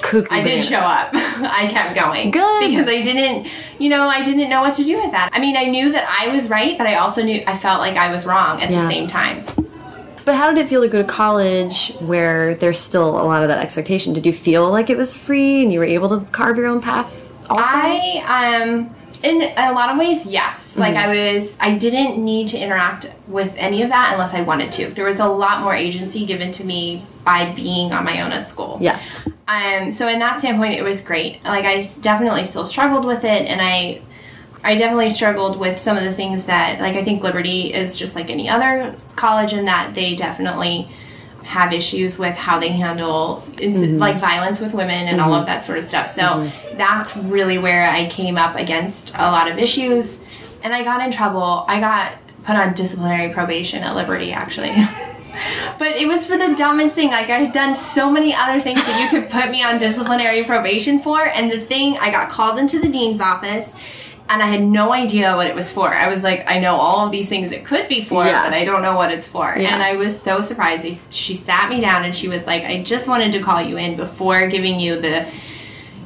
[0.00, 0.26] cuckoo.
[0.30, 1.10] I did show up.
[1.14, 2.30] I kept going.
[2.30, 2.68] Good.
[2.70, 5.30] Because I didn't, you know, I didn't know what to do with that.
[5.32, 7.96] I mean, I knew that I was right, but I also knew I felt like
[7.96, 8.82] I was wrong at Yeah.
[8.82, 9.44] the same time.
[10.24, 13.48] But how did it feel to go to college where there's still a lot of
[13.48, 14.14] that expectation?
[14.14, 16.80] Did you feel like it was free and you were able to carve your own
[16.80, 17.14] path?
[17.50, 20.76] Also, I um in a lot of ways, yes.
[20.76, 21.10] Like Mm-hmm.
[21.10, 24.88] I was I didn't need to interact with any of that unless I wanted to.
[24.90, 28.46] There was a lot more agency given to me by being on my own at
[28.46, 28.78] school.
[28.80, 29.00] yeah.
[29.48, 31.42] Um, so in that standpoint, it was great.
[31.44, 34.00] Like I definitely still struggled with it, and I,
[34.62, 38.14] I definitely struggled with some of the things that, like I think Liberty is just
[38.14, 40.88] like any other college in that they definitely
[41.44, 43.98] have issues with how they handle ins- mm-hmm.
[43.98, 45.46] like violence with women and all of mm-hmm.
[45.46, 46.06] that sort of stuff.
[46.06, 46.76] So mm-hmm.
[46.76, 50.18] that's really where I came up against a lot of issues,
[50.62, 51.64] and I got in trouble.
[51.68, 54.74] I got put on disciplinary probation at Liberty actually.
[55.78, 57.08] But it was for the dumbest thing.
[57.08, 60.44] Like I had done so many other things that you could put me on disciplinary
[60.44, 63.72] probation for, and the thing I got called into the dean's office,
[64.28, 65.88] and I had no idea what it was for.
[65.88, 68.44] I was like, I know all of these things it could be for, Yeah.
[68.44, 69.54] but I don't know what it's for.
[69.56, 69.74] Yeah.
[69.74, 71.12] And I was so surprised.
[71.12, 73.96] She sat me down and she was like, I just wanted to call you in
[73.96, 75.26] before giving you the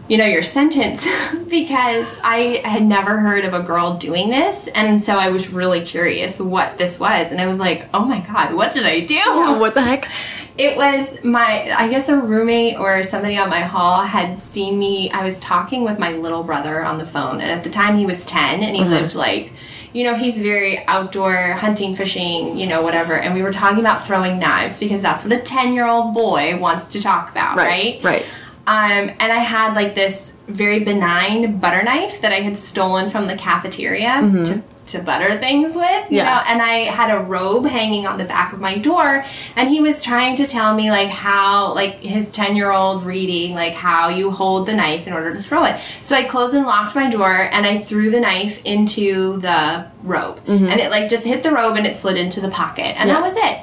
[0.08, 1.06] you know, your sentence
[1.48, 4.66] because I had never heard of a girl doing this.
[4.68, 7.30] And so I was really curious what this was.
[7.30, 9.20] And I was like, oh my God, what did I do?
[9.60, 10.08] What the heck?
[10.58, 15.10] It was my, I guess a roommate or somebody on my hall had seen me.
[15.10, 17.40] I was talking with my little brother on the phone.
[17.40, 19.52] And at the time he was 10 and he lived like,
[19.92, 23.14] you know, he's very outdoor hunting, fishing, you know, whatever.
[23.14, 26.58] And we were talking about throwing knives because that's what a 10 year old boy
[26.58, 28.02] wants to talk about, right?
[28.02, 28.26] Right.
[28.66, 33.24] Um, and I had like this very benign butter knife that I had stolen from
[33.26, 36.10] the cafeteria to, to butter things with.
[36.10, 36.24] You Yeah.
[36.24, 36.42] know?
[36.46, 39.24] And I had a robe hanging on the back of my door,
[39.56, 43.54] and he was trying to tell me like how, like his 10 year old reading,
[43.54, 45.78] like how you hold the knife in order to throw it.
[46.02, 50.40] So I closed and locked my door, and I threw the knife into the robe.
[50.46, 52.96] And it like just hit the robe and it slid into the pocket.
[52.98, 53.58] And that was it.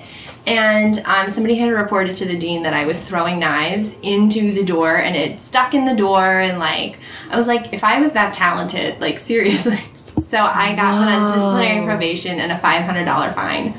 [0.48, 4.64] And um, somebody had reported to the dean that I was throwing knives into the
[4.64, 6.24] door and it stuck in the door.
[6.40, 7.00] And like,
[7.32, 9.80] I was like, if I was that talented, like, seriously.
[10.23, 13.69] So I got put on disciplinary probation and a $500 fine,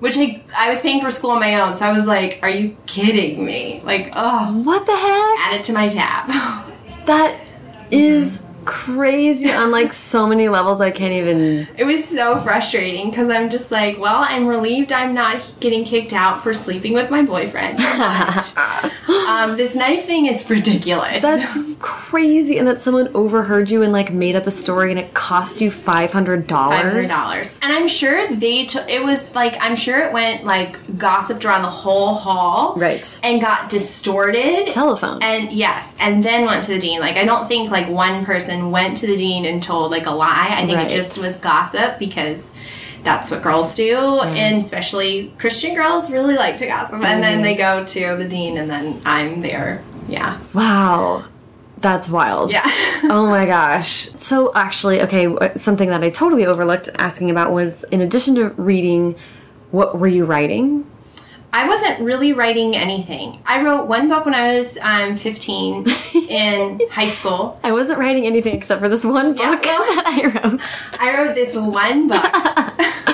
[0.00, 1.76] which I, I was paying for school on my own.
[1.76, 3.80] So I was like, are you kidding me?
[3.84, 5.38] Like, oh, What the heck?
[5.52, 6.30] add it to my tab.
[7.06, 7.38] That
[7.90, 13.28] is crazy on like so many levels I can't even It was so frustrating because
[13.28, 17.22] I'm just like, well, I'm relieved I'm not getting kicked out for sleeping with my
[17.22, 17.78] boyfriend.
[19.34, 21.22] Um, this knife thing is ridiculous.
[21.22, 25.12] That's crazy and that someone overheard you and like made up a story and it
[25.14, 25.84] cost you $500.
[25.84, 26.46] Five hundred
[27.08, 28.88] dollars, and I'm sure they took.
[28.88, 33.20] It was like I'm sure it went like gossiped around the whole hall, Right.
[33.22, 34.70] And got distorted.
[34.70, 35.22] Telephone.
[35.22, 37.00] And yes, and then went to the dean.
[37.00, 40.10] Like I don't think like one person went to the dean and told like a
[40.10, 40.54] lie.
[40.56, 40.90] I think Right.
[40.90, 42.52] it just was gossip because
[43.02, 44.36] that's what girls do, mm-hmm.
[44.36, 46.94] and especially Christian girls really like to gossip.
[46.94, 47.42] And then mm-hmm.
[47.42, 49.82] they go to the dean, and then I'm there.
[50.08, 51.24] Yeah, Wow.
[51.78, 52.50] That's wild.
[52.50, 52.62] yeah.
[53.04, 54.08] oh my gosh.
[54.16, 59.16] So actually, okay, something that I totally overlooked asking about was in addition to reading,
[59.70, 60.86] what were you writing?
[61.56, 63.38] I wasn't really writing anything.
[63.46, 65.86] I wrote one book when I was um, 15
[66.28, 67.60] in high school.
[67.62, 70.04] I wasn't writing anything except for this one Yeah, book well- that
[70.42, 70.60] I wrote.
[71.00, 73.13] I wrote this one book.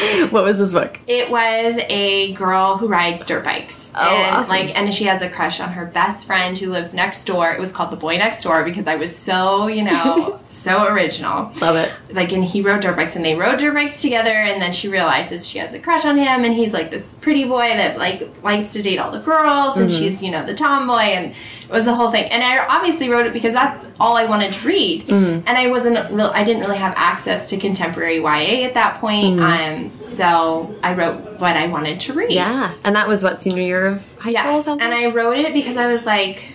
[0.30, 0.98] What was this book?
[1.06, 3.92] It was a girl who rides dirt bikes.
[3.94, 4.48] Oh, and awesome.
[4.48, 7.50] like and she has a crush on her best friend who lives next door.
[7.50, 11.52] It was called The Boy Next Door because I was so, you know, so original.
[11.60, 11.92] Love it.
[12.14, 14.88] like and he rode dirt bikes and they rode dirt bikes together and then she
[14.88, 18.30] realizes she has a crush on him and he's like this pretty boy that like
[18.42, 19.98] likes to date all the girls and mm-hmm.
[19.98, 21.34] she's you know the tomboy and
[21.70, 24.66] was the whole thing and I obviously wrote it because that's all I wanted to
[24.66, 29.00] read and I wasn't real I didn't really have access to contemporary YA at that
[29.00, 32.72] point um so I wrote what I wanted to read Yeah.
[32.84, 34.52] And that was what, senior year of high school?
[34.52, 36.54] Yes, and I wrote it because I was like,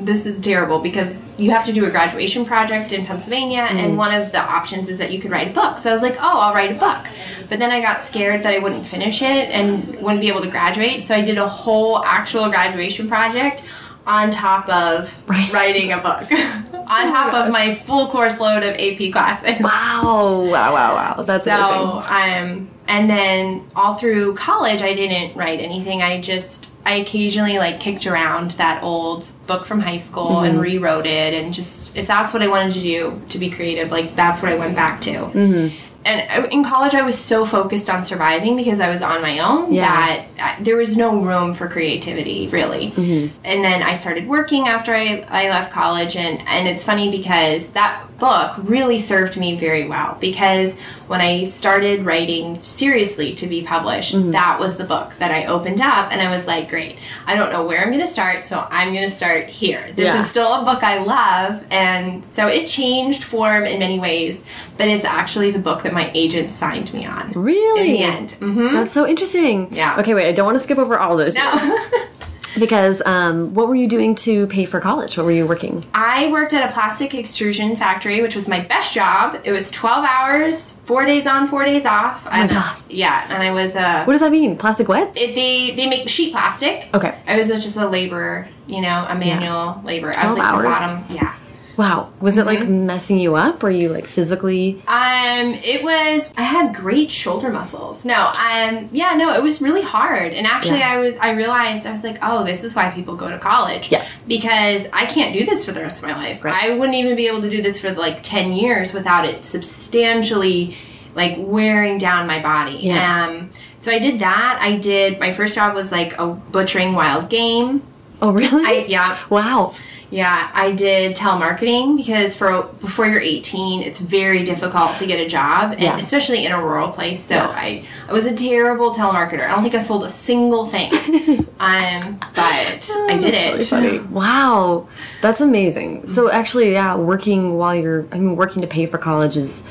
[0.00, 3.78] this is terrible because you have to do a graduation project in Pennsylvania, Mm.
[3.78, 5.76] and one of the options is that you could write a book.
[5.76, 7.06] So I was like, oh, I'll write a book.
[7.50, 10.48] But then I got scared that I wouldn't finish it and wouldn't be able to
[10.50, 11.02] graduate.
[11.02, 13.62] So I did a whole actual graduation project
[14.06, 15.52] on top of Right.
[15.52, 16.30] writing a book,
[16.74, 19.60] on top of my full course load of AP classes.
[19.60, 20.42] Wow.
[20.50, 21.22] Wow, wow, wow.
[21.22, 22.58] That's so, amazing.
[22.60, 26.02] um, and then all through college, I didn't write anything.
[26.02, 30.44] I just, I occasionally like kicked around that old book from high school Mm-hmm.
[30.46, 31.34] and rewrote it.
[31.34, 34.52] And just, if that's what I wanted to do to be creative, like that's what
[34.52, 35.10] I went back to.
[35.12, 35.76] Mm-hmm.
[36.06, 39.40] And uh, in college, I was so focused on surviving because I was on my
[39.40, 39.88] own Yeah.
[39.88, 42.92] that uh, there was no room for creativity, really.
[42.92, 43.36] Mm-hmm.
[43.44, 47.72] And then I started working after I, I left college, and, and it's funny because
[47.72, 50.76] that book really served me very well because
[51.06, 54.30] when I started writing seriously to be published, Mm-hmm.
[54.32, 57.52] that was the book that I opened up, and I was like, great, I don't
[57.52, 59.92] know where I'm going to start, so I'm going to start here.
[59.92, 60.22] This Yeah.
[60.22, 64.42] is still a book I love, and so it changed form in many ways,
[64.76, 67.32] but it's actually the book that my agent signed me on.
[67.32, 67.80] Really?
[67.80, 68.30] In the end.
[68.32, 69.72] hmm That's so interesting.
[69.72, 69.98] Yeah.
[70.00, 70.28] Okay, wait.
[70.28, 71.34] I don't want to skip over all those.
[71.34, 71.52] No.
[72.58, 75.16] Because um, what were you doing to pay for college?
[75.16, 75.84] What were you working?
[75.94, 79.40] I worked at a plastic extrusion factory, which was my best job.
[79.44, 82.26] It was 12 hours, four days on, four days off.
[82.26, 82.82] Oh my God.
[82.88, 84.56] Yeah, and I was uh, What does that mean?
[84.56, 85.16] Plastic what?
[85.16, 86.88] it, they they make sheet plastic.
[86.94, 87.14] Okay.
[87.26, 90.16] I was just a laborer, you know, a manual laborer.
[90.16, 90.78] I was 12 like the hours?
[90.78, 91.16] bottom.
[91.16, 91.36] Yeah.
[91.76, 92.10] Wow.
[92.20, 93.62] Was it like messing you up?
[93.62, 94.82] Were you like physically?
[94.86, 96.30] Um, it was.
[96.36, 98.04] I had great shoulder muscles.
[98.04, 100.32] No, um, yeah, no, it was really hard.
[100.32, 100.92] And actually, Yeah.
[100.92, 101.14] I was.
[101.20, 103.90] I realized I was like, oh, this is why people go to college.
[103.92, 104.06] Yeah.
[104.26, 106.42] Because I can't do this for the rest of my life.
[106.42, 106.70] Right.
[106.70, 110.76] I wouldn't even be able to do this for like ten years without it substantially
[111.14, 112.76] like wearing down my body.
[112.76, 113.26] Yeah.
[113.26, 114.58] Um, so I did that.
[114.60, 115.18] I did.
[115.18, 117.82] My first job was like a butchering wild game.
[118.20, 118.64] Oh, really?
[118.66, 119.18] I yeah.
[119.28, 119.74] wow.
[120.10, 125.26] Yeah, I did telemarketing because for before you're 18, it's very difficult to get a
[125.28, 125.96] job, and Yeah.
[125.98, 127.24] especially in a rural place.
[127.24, 127.48] So Yeah.
[127.48, 129.44] I, I was a terrible telemarketer.
[129.44, 130.92] I don't think I sold a single thing,
[131.58, 133.70] um, but I did it.
[133.72, 133.98] Really.
[133.98, 134.86] Wow,
[135.22, 136.06] that's amazing.
[136.06, 139.62] So actually, yeah, working while you're, I mean, working to pay for college is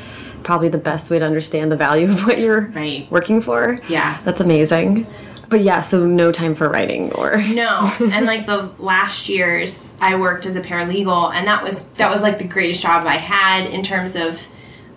[0.43, 3.07] probably the best way to understand the value of what you're Right.
[3.09, 3.79] working for.
[3.87, 4.17] Yeah.
[4.25, 5.07] that's amazing.
[5.49, 10.15] But yeah, so no time for writing or No, and like the last years, I
[10.15, 13.67] worked as a paralegal, and that was that was like the greatest job I had
[13.67, 14.45] in terms of,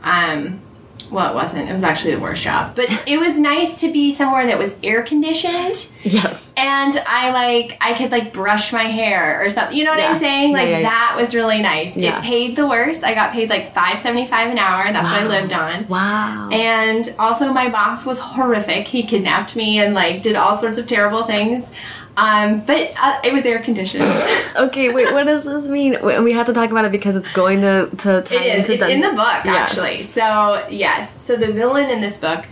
[0.02, 0.60] um,
[1.10, 1.68] well, it wasn't.
[1.68, 4.74] It was actually the worst job, but it was nice to be somewhere that was
[4.82, 5.88] air conditioned.
[6.02, 6.52] yes.
[6.56, 9.76] and I like I could like brush my hair or something.
[9.76, 10.12] You know what Yeah.
[10.12, 10.52] I'm saying?
[10.52, 10.88] Like yeah, yeah.
[10.90, 11.96] that was really nice.
[11.96, 13.04] It paid the worst.
[13.04, 14.84] I got paid like five seventy five an hour.
[14.92, 15.88] That's what I lived on.
[15.88, 16.48] Wow.
[16.52, 18.86] And also my boss was horrific.
[18.88, 21.72] He kidnapped me and like did all sorts of terrible things.
[22.18, 24.02] Um, but uh, it was air conditioned.
[24.56, 25.96] okay, wait, what does this mean?
[26.24, 28.68] We have to talk about it because it's going to to tie It is.
[28.70, 29.70] into It's in the book, Yes.
[29.70, 30.02] actually.
[30.02, 31.22] So yes.
[31.22, 32.44] So the villain in this book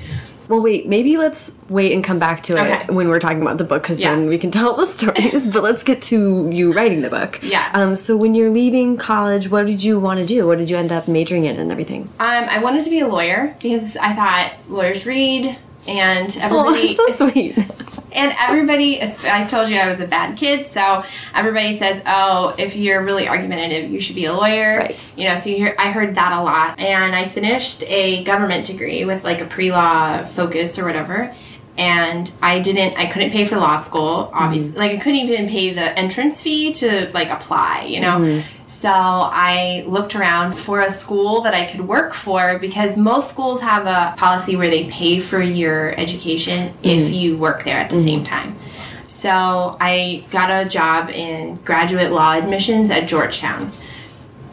[0.48, 0.86] Well, wait.
[0.86, 2.92] Maybe let's wait and come back to it Okay.
[2.92, 4.16] when we're talking about the book, because Yes.
[4.16, 5.48] then we can tell the stories.
[5.54, 7.40] but let's get to you writing the book.
[7.42, 7.74] Yes.
[7.74, 7.96] Um.
[7.96, 10.46] So when you're leaving college, what did you want to do?
[10.46, 12.02] What did you end up majoring in and everything?
[12.20, 16.94] Um, I wanted to be a lawyer because I thought lawyers read and Oh, everybody
[16.94, 17.58] that's so sweet.
[18.16, 22.74] and everybody I told you I was a bad kid, so everybody says, "Oh, if
[22.74, 25.12] you're really argumentative, you should be a lawyer." Right.
[25.16, 26.80] You know, so you hear I heard that a lot.
[26.80, 31.34] And I finished a government degree with like a pre-law focus or whatever.
[31.78, 34.38] And I didn't I couldn't pay for law school, mm-hmm.
[34.38, 34.72] obviously.
[34.72, 38.18] Like I couldn't even pay the entrance fee to like apply, you know.
[38.18, 38.66] Mm-hmm.
[38.66, 43.60] So I looked around for a school that I could work for because most schools
[43.60, 47.14] have a policy where they pay for your education if mm-hmm.
[47.14, 48.58] you work there at the same time.
[49.06, 53.70] So I got a job in graduate law admissions at Georgetown.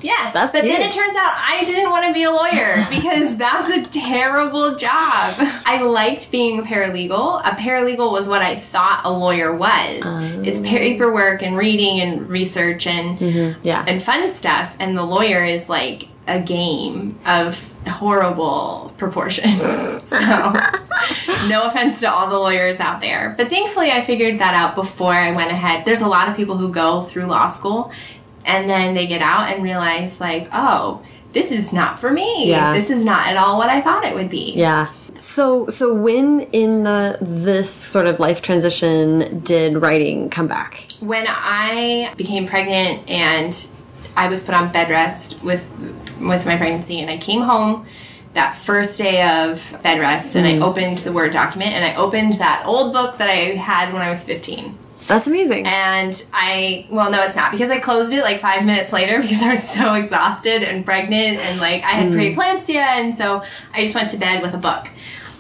[0.04, 3.38] Yes, That's but then it turns out I didn't want to be a lawyer because
[3.38, 5.36] that's a terrible job.
[5.66, 7.42] I liked being a paralegal.
[7.46, 10.04] A paralegal was what I thought a lawyer was.
[10.46, 10.64] It's oh.
[10.64, 13.86] paperwork and reading and research and mm-hmm, Yeah.
[13.88, 19.60] and fun stuff and the lawyer is like a game of horrible proportions
[20.08, 20.18] so
[21.48, 25.12] no offense to all the lawyers out there but thankfully i figured that out before
[25.12, 27.92] i went ahead there's a lot of people who go through law school
[28.46, 31.02] and then they get out and realize like oh
[31.32, 32.74] this is not for me Yeah.
[32.74, 34.88] this is not at all what i thought it would be Yeah.
[35.20, 40.86] So so when in the this sort of life transition did writing come back?
[41.00, 43.68] when I became pregnant and
[44.16, 45.68] I was put on bed rest with
[46.20, 47.86] with my pregnancy and I came home
[48.34, 50.64] that first day of bed rest and I mm-hmm.
[50.64, 54.10] opened the Word document and I opened that old book that I had when I
[54.10, 54.78] was 15.
[55.08, 55.68] That's amazing.
[55.68, 59.42] And I, well, no, it's not because I closed it like five minutes later because
[59.42, 62.36] I was so exhausted and pregnant and like I had mm.
[62.36, 62.76] preeclampsia.
[62.76, 64.90] And so I just went to bed with a book.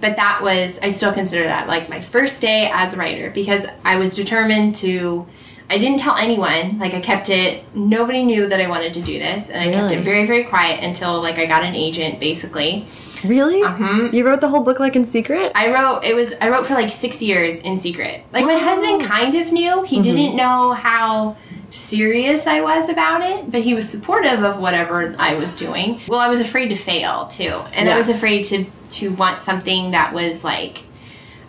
[0.02, 3.65] But that was, I still consider that like my first day as a writer because
[3.86, 5.26] I was determined to,
[5.69, 6.78] I didn't tell anyone.
[6.78, 9.49] Like I kept it, nobody knew that I wanted to do this.
[9.49, 12.86] And I kept it very, very quiet until like I got an agent basically.
[13.24, 13.62] Really?
[13.62, 14.10] Uh-huh.
[14.12, 15.52] You wrote the whole book like in secret?
[15.56, 18.24] I wrote it was I wrote for like six years in secret.
[18.32, 19.84] Like my husband kind of knew.
[19.84, 21.38] He didn't know how
[21.70, 26.00] serious I was about it, but he was supportive of whatever I was doing.
[26.08, 27.62] Well, I was afraid to fail too.
[27.74, 27.96] And Yeah.
[27.96, 30.84] I was afraid to to want something that was like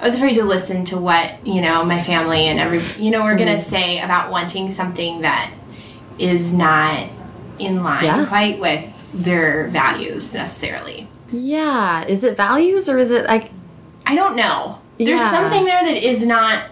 [0.00, 3.22] I was afraid to listen to what, you know, my family and every you know,
[3.22, 5.52] we're gonna say about wanting something that
[6.18, 7.08] is not
[7.58, 8.24] in line Yeah.
[8.26, 11.06] quite with their values necessarily.
[11.34, 12.04] Yeah.
[12.06, 13.50] Is it values or is it like
[14.06, 14.78] I don't know.
[14.98, 15.30] There's Yeah.
[15.30, 16.64] something there that is not,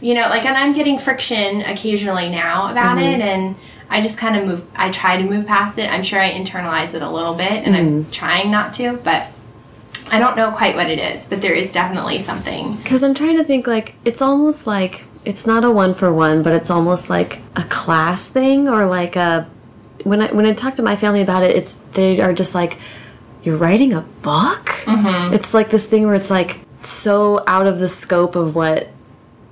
[0.00, 3.20] you know, like, and I'm getting friction occasionally now about Mm-hmm.
[3.20, 3.54] it, and
[3.90, 5.90] I just kind of move, I try to move past it.
[5.90, 8.10] I'm sure I internalize it a little bit, and I'm Mm.
[8.12, 9.26] trying not to, but
[10.10, 12.76] I don't know quite what it is, but there is definitely something.
[12.82, 16.42] Because I'm trying to think, like, it's almost like it's not a one for one,
[16.42, 19.46] but it's almost like a class thing or like a.
[20.04, 22.78] When I when I talk to my family about it, it's they are just like,
[23.48, 25.32] "You're writing a book." Mm-hmm.
[25.32, 28.90] It's like this thing where it's like so out of the scope of what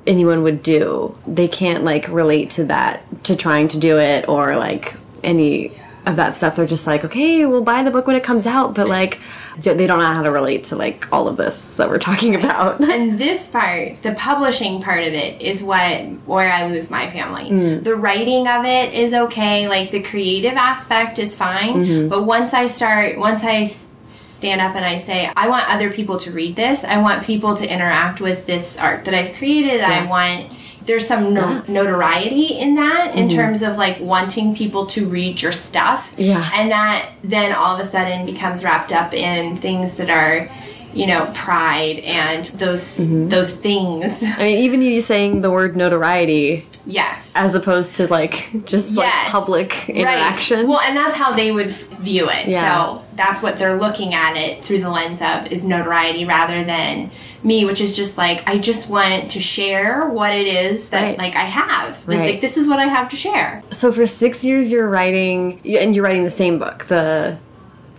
[0.06, 1.16] anyone would do.
[1.26, 5.72] They can't like relate to that to trying to do it or like any
[6.06, 6.56] of that stuff.
[6.56, 9.20] They're just like, okay, we'll buy the book when it comes out, but like
[9.58, 12.80] they don't know how to relate to like all of this that we're talking about.
[12.80, 17.50] and this part, the publishing part of it, is what where I lose my family.
[17.50, 17.84] Mm.
[17.84, 21.84] The writing of it is okay, like the creative aspect is fine.
[21.84, 22.08] Mm-hmm.
[22.08, 23.66] But once I start, once I
[24.04, 26.84] stand up and I say, I want other people to read this.
[26.84, 29.80] I want people to interact with this art that I've created.
[29.80, 30.52] I want.
[30.86, 31.62] There's some no- Yeah.
[31.68, 36.12] Notoriety in that in terms of like wanting people to read your stuff.
[36.16, 36.48] Yeah.
[36.54, 40.48] And that then all of a sudden becomes wrapped up in things that are,
[40.94, 43.28] you know, pride and those Mm-hmm.
[43.28, 44.22] those things.
[44.22, 47.32] I mean, even you saying the word notoriety Yes.
[47.34, 49.30] as opposed to like just like Yes.
[49.30, 49.96] public Right.
[49.96, 50.68] interaction.
[50.68, 52.46] Well, and that's how they would view it.
[52.46, 52.74] Yeah.
[52.74, 57.10] So that's what they're looking at it through the lens of is notoriety rather than
[57.42, 61.18] me, which is just like I just want to share what it is that Right.
[61.18, 61.96] like I have.
[62.06, 62.30] Like, Right.
[62.34, 63.62] like, this is what I have to share.
[63.70, 67.36] So for six years, you're writing, and you're writing the same book, the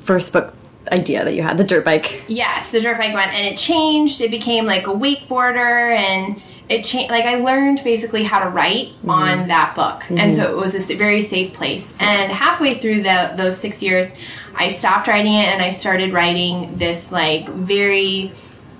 [0.01, 0.53] first book
[0.93, 2.23] idea that you had, the dirt bike.
[2.29, 4.21] Yes, the dirt bike one, and it changed.
[4.21, 7.11] It became like a wakeboarder, and it changed.
[7.11, 9.09] Like I learned basically how to write mm-hmm.
[9.09, 10.53] on that book, and so mm-hmm.
[10.53, 11.93] it was a very safe place.
[11.99, 14.07] And halfway through the those six years,
[14.55, 18.33] I stopped writing it, and I started writing this like very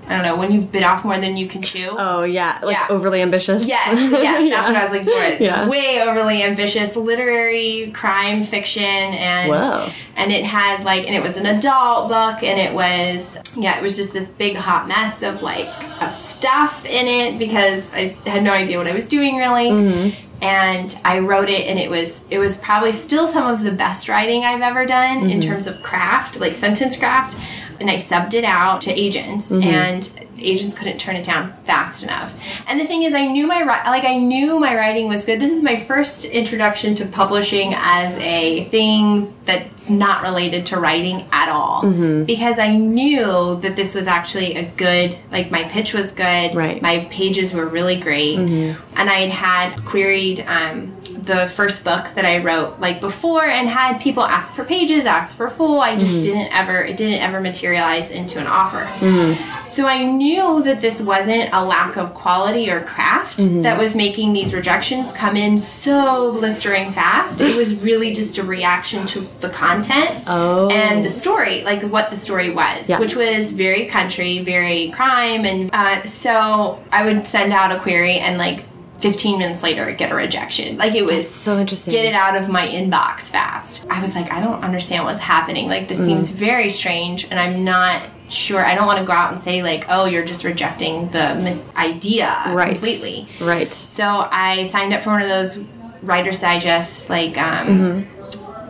[0.08, 1.90] I don't know when you've bit off more than you can chew.
[1.98, 2.86] Oh yeah, like Yeah.
[2.88, 3.64] overly ambitious.
[3.66, 5.06] Yes, yes, that's what I was looking
[5.38, 5.42] for.
[5.44, 5.68] Yeah.
[5.68, 9.90] Way overly ambitious, literary crime fiction, and Whoa.
[10.16, 13.82] and it had like, and it was an adult book, and it was yeah, it
[13.82, 15.68] was just this big hot mess of like
[16.02, 19.68] of stuff in it because I had no idea what I was doing really.
[19.70, 20.24] Mm-hmm.
[20.40, 24.08] And I wrote it, and it was it was probably still some of the best
[24.08, 25.30] writing I've ever done Mm-hmm.
[25.30, 27.36] in terms of craft, like sentence craft.
[27.80, 29.62] And I subbed it out to agents, Mm-hmm.
[29.68, 30.10] and
[30.40, 32.32] agents couldn't turn it down fast enough.
[32.68, 35.40] And the thing is, I knew my like I knew my writing was good.
[35.40, 41.26] This is my first introduction to publishing as a thing that's not related to writing
[41.32, 42.24] at all, Mm-hmm.
[42.24, 46.80] because I knew that this was actually a good like my pitch was good, Right.
[46.82, 48.76] My pages were really great, and
[49.10, 50.40] I had had queried.
[50.46, 50.97] Um,
[51.28, 55.36] the first book that I wrote like before and had people ask for pages, ask
[55.36, 55.80] for full.
[55.80, 56.22] I just mm.
[56.22, 58.84] didn't ever it didn't ever materialize into an offer.
[58.98, 59.66] Mm.
[59.66, 63.62] So I knew that this wasn't a lack of quality or craft mm-hmm.
[63.62, 67.40] that was making these rejections come in so blistering fast.
[67.40, 70.68] It was really just a reaction to the content Oh.
[70.70, 72.98] and the story, like what the story was, Yeah.
[72.98, 75.44] which was very country, very crime.
[75.44, 78.64] And uh, so I would send out a query and like
[78.98, 80.76] 15 minutes later get a rejection.
[80.76, 81.92] Like it was so interesting.
[81.92, 83.82] get it out of my inbox fast.
[83.88, 85.68] I was like, I don't understand what's happening.
[85.68, 85.88] Like, Mm.
[85.88, 88.64] this seems very strange, and I'm not sure.
[88.64, 92.26] I don't want to go out and say, like, oh, you're just rejecting the idea
[92.48, 92.72] right.
[92.72, 93.26] completely.
[93.40, 93.72] Right.
[93.72, 95.58] So I signed up for one of those
[96.02, 98.04] Writer's Digest, like, um,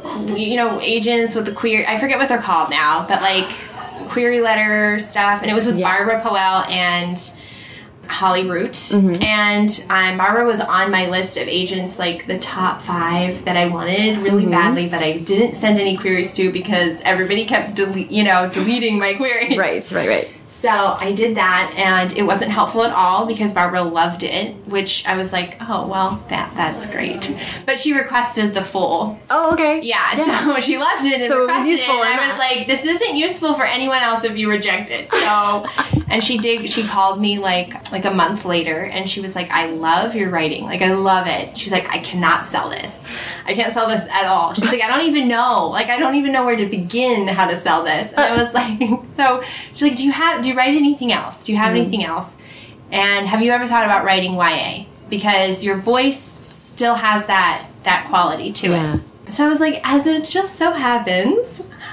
[0.03, 0.37] Mm-hmm.
[0.37, 3.49] you know, agents with the queer, I forget what they're called now, but like
[4.09, 5.43] query letter stuff.
[5.43, 5.89] And it was with Yeah.
[5.97, 7.18] Barbara Poelle and
[8.09, 8.72] Holly Root.
[8.72, 9.22] Mm-hmm.
[9.22, 13.66] And um, Barbara was on my list of agents, like the top five that I
[13.66, 14.50] wanted really Mm-hmm.
[14.50, 18.98] badly, but I didn't send any queries to because everybody kept, delete, you know, deleting
[18.98, 19.56] my queries.
[19.56, 19.90] Right.
[19.92, 20.09] Right.
[20.09, 20.28] Right.
[20.46, 25.06] So I did that, and it wasn't helpful at all because Barbara loved it, which
[25.06, 27.36] I was like, oh well, that that's great.
[27.64, 29.20] But she requested the full.
[29.30, 29.80] Oh, okay.
[29.82, 30.14] Yeah,
[30.54, 32.06] so she loved it and So it was useful it.
[32.06, 35.09] and I was like, this isn't useful for anyone else if you reject it.
[35.12, 35.66] So,
[36.11, 36.68] and she did.
[36.70, 40.30] She called me like like a month later, and she was like, I love your
[40.30, 40.64] writing.
[40.64, 41.56] Like I love it.
[41.56, 43.04] She's like, I cannot sell this.
[43.46, 44.54] I can't sell this at all.
[44.54, 45.68] She's like, I don't even know.
[45.68, 48.12] Like I don't even know where to begin how to sell this.
[48.12, 49.42] And I was like, so
[49.72, 50.42] she's like, do you have?
[50.42, 51.44] Do you write anything else?
[51.44, 51.78] Do you have mm-hmm.
[51.78, 52.34] anything else?
[52.90, 54.84] And have you ever thought about writing YA?
[55.11, 58.94] Because your voice still has that that quality to Yeah.
[58.96, 59.00] it.
[59.32, 61.44] So I was like, as it just so happens,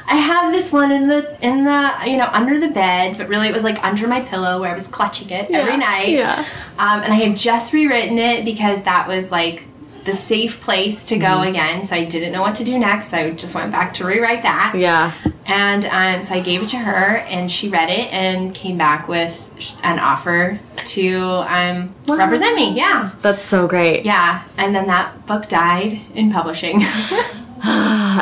[0.08, 3.47] I have this one in the in the you know under the bed, but really
[3.47, 6.10] it was like under my pillow where I was clutching it every night.
[6.10, 6.45] yeah.
[6.78, 9.66] Um, and I had just rewritten it because that was like
[10.03, 11.49] the safe place to go Mm-hmm.
[11.49, 11.84] again.
[11.86, 13.10] So I didn't know what to do next.
[13.10, 14.74] So I just went back to rewrite that.
[14.78, 15.12] Yeah.
[15.47, 19.08] And um, so I gave it to her, and she read it and came back
[19.08, 19.49] with
[19.84, 22.76] an offer to um, represent me.
[22.78, 23.12] Yeah.
[23.24, 24.06] That's so great.
[24.06, 24.43] Yeah.
[24.58, 26.82] And then that book died in publishing.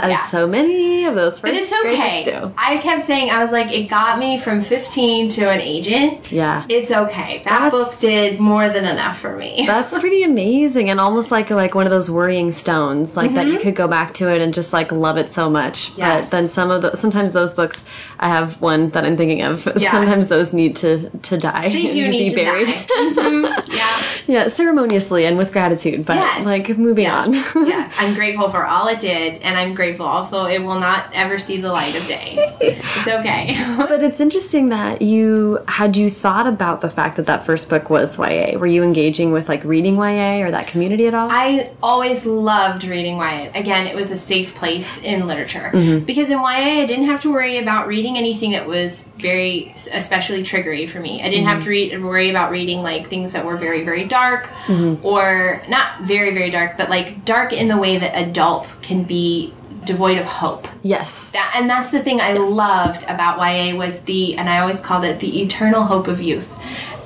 [0.01, 0.25] As Yeah.
[0.25, 2.23] so many of those first But it's okay.
[2.23, 2.51] do.
[2.57, 6.31] I kept saying, I was like, it got me from 15 to an agent.
[6.31, 6.63] Yeah.
[6.69, 7.41] It's okay.
[7.45, 9.63] That That's- book did more than enough for me.
[9.67, 13.53] That's pretty amazing and almost like like one of those worrying stones, like that you
[13.53, 13.61] Mm-hmm.
[13.63, 15.91] could go back to it and just like love it so much.
[15.95, 16.29] Yes.
[16.29, 17.83] But then some of the sometimes those books,
[18.19, 19.67] I have one that I'm thinking of.
[19.83, 19.91] Yeah.
[19.91, 21.69] Sometimes those need to to die.
[21.69, 22.67] they do need be to buried.
[22.67, 22.85] die.
[22.99, 23.63] Mhm.
[23.73, 24.01] Yeah.
[24.27, 26.45] yeah, ceremoniously and with gratitude, but Yes.
[26.45, 27.27] like moving yes.
[27.27, 27.33] on.
[27.67, 27.91] yes.
[27.97, 31.57] I'm grateful for all it did, and I'm grateful also it will not ever see
[31.57, 32.35] the light of day.
[32.59, 33.59] It's okay.
[33.93, 37.89] But it's interesting that you had you thought about the fact that that first book
[37.89, 38.57] was YA.
[38.57, 41.29] Were you engaging with like reading YA or that community at all?
[41.29, 43.51] I always loved reading YA.
[43.53, 46.05] Again, it was a safe place in literature mm-hmm.
[46.05, 50.43] because in YA I didn't have to worry about reading anything that was very especially
[50.43, 51.21] triggery for me.
[51.21, 51.65] I didn't have mm-hmm.
[51.65, 55.05] to read worry about reading like things that were very very dark mm-hmm.
[55.05, 59.53] or not very very dark, but like dark in the way that adults can be
[59.85, 60.67] devoid of hope.
[60.81, 61.31] yes.
[61.31, 65.03] That, and that's the thing I loved about YA was the, and I always called
[65.03, 66.51] it the eternal hope of youth.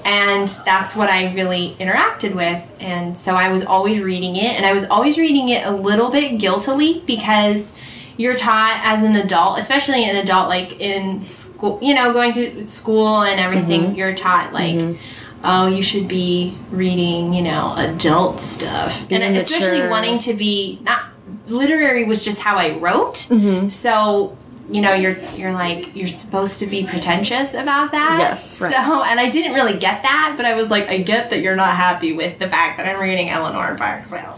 [0.05, 2.63] And that's what I really interacted with.
[2.79, 6.09] And so I was always reading it, and I was always reading it a little
[6.09, 7.73] bit guiltily because
[8.17, 12.65] you're taught as an adult, especially an adult like in school, you know, going through
[12.65, 13.95] school and everything, mm-hmm.
[13.95, 14.99] you're taught like, mm-hmm.
[15.43, 19.07] oh, you should be reading, you know, adult stuff.
[19.07, 19.89] Being and especially mature.
[19.89, 21.06] wanting to be not
[21.47, 23.27] literary was just how I wrote.
[23.69, 24.37] So
[24.69, 28.17] you know you're you're like you're supposed to be pretentious about that.
[28.19, 28.71] Yes, right.
[28.73, 31.55] So and I didn't really get that, but I was like I get that you're
[31.55, 33.77] not happy with the fact that I'm reading Eleanor.
[34.05, 34.35] So,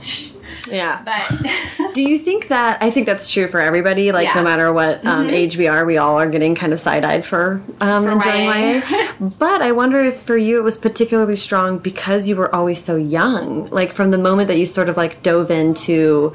[0.72, 1.02] Yeah.
[1.04, 4.12] But Do you think that I think that's true for everybody?
[4.12, 4.36] Like Yeah.
[4.36, 7.26] No matter what um, age we are, we all are getting kind of side eyed
[7.26, 8.82] for, um, For enjoying.
[8.82, 9.12] YA.
[9.40, 12.98] but I wonder if for you it was particularly strong because you were always so
[12.98, 13.68] young.
[13.72, 16.34] Like from the moment that you sort of like dove into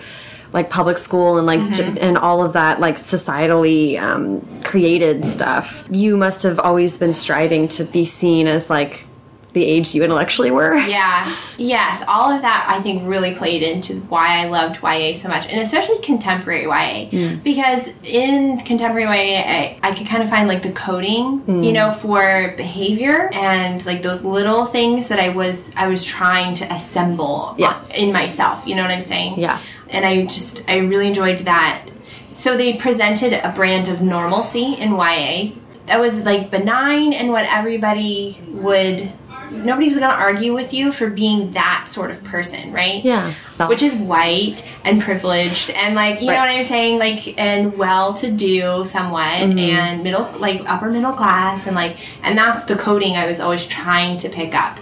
[0.55, 1.95] like public school and like Mm-hmm.
[1.97, 7.13] j- and all of that like societally um, created stuff, you must have always been
[7.13, 9.05] striving to be seen as like
[9.53, 10.75] the age you intellectually were.
[10.99, 11.37] Yeah.
[11.59, 12.03] Yes.
[12.09, 15.61] All of that I think really played into why I loved YA so much, and
[15.61, 20.73] especially contemporary YA, because in contemporary YA, I, I could kind of find like the
[20.73, 26.05] coding, you know, for behavior and like those little things that I was I was
[26.05, 27.81] trying to assemble Yeah.
[27.95, 28.67] in myself.
[28.67, 29.39] You know what I'm saying?
[29.39, 29.61] Yeah.
[29.95, 31.89] And I just I really enjoyed that.
[32.31, 35.53] So they presented a brand of normalcy in YA
[35.87, 39.13] that was like benign and what everybody would
[39.51, 43.05] nobody was going to argue with you for being that sort of person, right?
[43.05, 43.33] Yeah.
[43.69, 48.15] Which is white and privileged and like you know what I'm saying like and well
[48.15, 53.17] to do somewhat and middle like upper middle class and like and that's the coding
[53.17, 54.81] I was always trying to pick up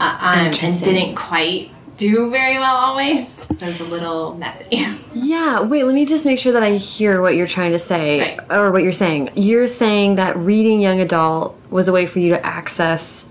[0.00, 1.70] uh, um, and didn't quite
[2.00, 3.28] do very well always
[3.58, 4.64] so it's a little messy
[5.12, 8.20] Yeah, wait, let me just make sure that I hear what you're trying to say
[8.20, 8.38] Right.
[8.58, 9.30] or what you're saying.
[9.34, 13.26] You're saying that reading young adult was a way for you to access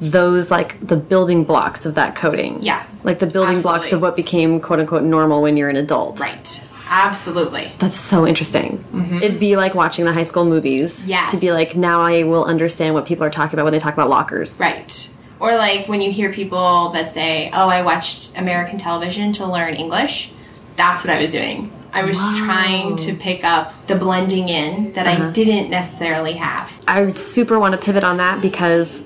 [0.00, 2.58] those like the building blocks of that coding.
[2.62, 6.20] Yes, Like the building blocks of what became quote unquote normal when you're an adult.
[6.20, 8.84] right absolutely That's so interesting.
[8.92, 9.22] Mm-hmm.
[9.22, 11.04] It'd be like watching the high school movies.
[11.06, 11.30] Yes.
[11.32, 13.94] To be like, now I will understand what people are talking about when they talk
[13.94, 14.60] about lockers.
[14.60, 15.10] Right.
[15.38, 19.74] Or like when you hear people that say, "Oh, I watched American television to learn
[19.74, 20.30] English."
[20.76, 21.72] That's what I was doing.
[21.92, 25.30] I was trying to pick up the blending in that I uh-huh.
[25.30, 26.70] didn't necessarily have.
[26.86, 29.02] I would super want to pivot on that because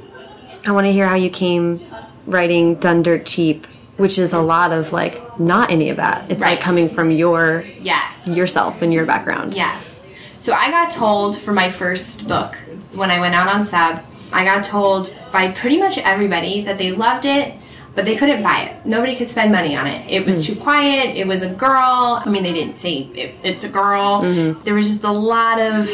[0.66, 1.80] I want to hear how you came
[2.26, 3.66] writing Done Dirt Cheap,
[3.96, 6.28] which is a lot of like not any of that.
[6.30, 8.26] It's like coming from your Yes.
[8.26, 9.54] yourself and your background.
[9.54, 10.02] Yes.
[10.38, 12.56] So I got told for my first book
[12.92, 14.02] when I went out on sub,
[14.32, 17.54] I got told by pretty much everybody that they loved it,
[17.94, 18.86] but they couldn't buy it.
[18.86, 20.08] Nobody could spend money on it.
[20.10, 20.54] It was hmm.
[20.54, 21.16] too quiet.
[21.16, 22.22] It was a girl.
[22.24, 24.22] I mean, they didn't say it, it's a girl.
[24.22, 24.62] Mm-hmm.
[24.64, 25.86] There was just a lot of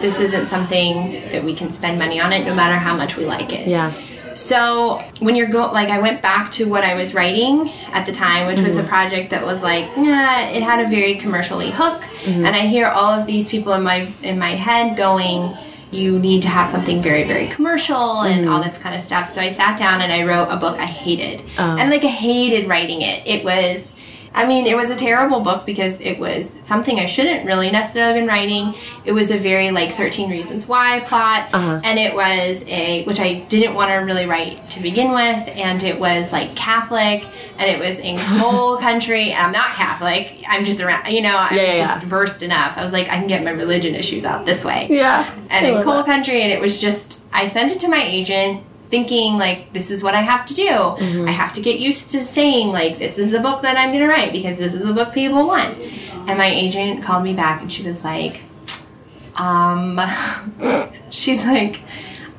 [0.00, 3.24] this isn't something that we can spend money on it, no matter how much we
[3.24, 3.68] like it.
[3.68, 3.92] Yeah.
[4.34, 8.12] So when you're go like I went back to what I was writing at the
[8.12, 8.88] time, which was a mm-hmm.
[8.88, 12.44] project that was like, nah, it had a very commercially hook, mm-hmm.
[12.44, 15.56] and I hear all of these people in my in my head going,
[15.90, 18.64] you need to have something very very commercial and all mm.
[18.64, 19.28] this kind of stuff.
[19.28, 21.90] So I sat down and I wrote a book I hated, and oh.
[21.90, 23.26] like I hated writing it.
[23.26, 23.94] It was.
[24.32, 28.12] I mean, it was a terrible book because it was something I shouldn't really necessarily
[28.12, 28.74] have been writing.
[29.04, 33.34] It was a very like 13 Reasons Why plot, and it was a which I
[33.48, 37.26] didn't want to really write to begin with, and it was like Catholic,
[37.58, 39.32] and it was in coal country.
[39.32, 40.36] And I'm not Catholic.
[40.48, 42.78] I'm just around, you know, I Yeah, was yeah, just versed enough.
[42.78, 45.32] I was like, I can get my religion issues out this way Yeah.
[45.50, 49.38] and in coal country and it was just i sent it to my agent thinking
[49.38, 51.28] like this is what i have to do Mm-hmm.
[51.28, 54.00] i have to get used to saying like this is the book that i'm going
[54.00, 55.78] to write because this is the book people want
[56.28, 58.40] and my agent called me back and she was like
[59.36, 60.00] um
[61.10, 61.80] she's like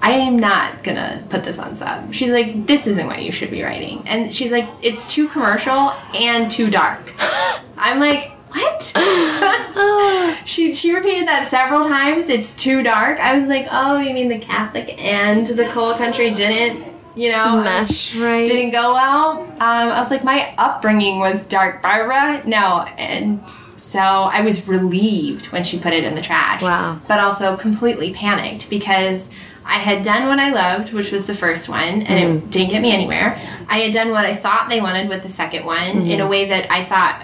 [0.03, 2.11] I am not gonna put this on sub.
[2.11, 4.01] She's like, this isn't what you should be writing.
[4.07, 7.13] And she's like, it's too commercial and too dark.
[7.77, 8.91] I'm like, what?
[10.45, 12.29] she she repeated that several times.
[12.29, 13.19] It's too dark.
[13.19, 16.85] I was like, oh, you mean the Catholic and the coal country didn't,
[17.15, 18.45] you know, Mesh, right?
[18.45, 19.41] didn't go well.
[19.41, 22.41] Um, I was like, my upbringing was dark, Barbara.
[22.47, 23.41] No, and
[23.77, 26.61] so I was relieved when she put it in the trash.
[26.61, 26.99] Wow.
[27.07, 29.29] But also completely panicked because
[29.65, 32.07] I had done what I loved, which was the first one, and
[32.39, 32.45] Mm-hmm.
[32.47, 33.39] it didn't get me anywhere.
[33.67, 36.11] I had done what I thought they wanted with the second one Mm-hmm.
[36.11, 37.23] in a way that I thought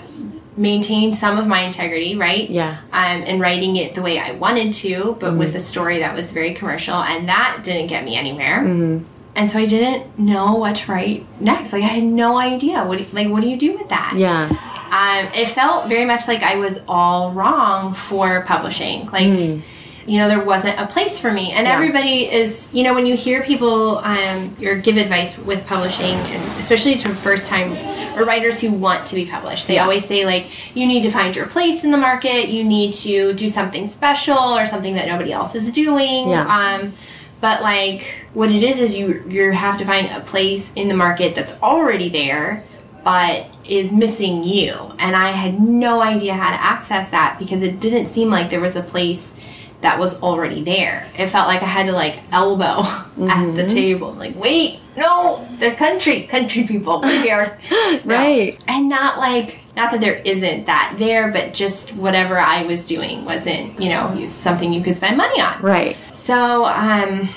[0.58, 2.50] maintained some of my integrity, right?
[2.50, 2.78] Yeah.
[2.92, 5.40] Um, and writing it the way I wanted to, but Mm-hmm.
[5.40, 8.60] with a story that was very commercial, and that didn't get me anywhere.
[8.60, 9.06] Mm-hmm.
[9.36, 11.72] And so I didn't know what to write next.
[11.72, 12.84] Like I had no idea.
[12.84, 14.14] What like what do you do with that?
[14.18, 14.50] Yeah.
[14.90, 19.06] Um, it felt very much like I was all wrong for publishing.
[19.08, 19.62] Like,
[20.08, 21.52] you know, there wasn't a place for me.
[21.52, 21.68] And.
[21.68, 21.74] Yeah.
[21.76, 26.60] everybody is, you know, when you hear people um, or give advice with publishing, and
[26.60, 27.74] especially to first time
[28.18, 29.84] or writers who want to be published, they Yeah.
[29.84, 33.34] always say, like, you need to find your place in the market, you need to
[33.34, 36.30] do something special or something that nobody else is doing.
[36.30, 36.48] Yeah.
[36.82, 36.94] Um,
[37.40, 40.96] but like what it is is you you have to find a place in the
[40.96, 42.64] market that's already there
[43.04, 47.80] but is missing you and i had no idea how to access that because it
[47.80, 49.34] didn't seem like there was a place
[49.82, 52.82] that was already there it felt like i had to like elbow
[53.30, 57.04] at the table like wait no, they're country, country people.
[57.08, 57.60] Here.
[57.70, 58.00] No.
[58.04, 58.58] Right.
[58.68, 63.24] And not like, not that there isn't that there, but just whatever I was doing
[63.24, 65.62] wasn't, you know, something you could spend money on.
[65.62, 65.96] Right.
[66.12, 67.30] So, um,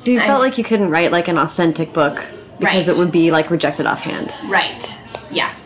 [0.00, 2.24] So you I- felt like you couldn't write like an authentic book
[2.58, 2.96] because Right.
[2.96, 4.34] it would be like rejected offhand.
[4.48, 4.82] Right.
[5.30, 5.63] Yes.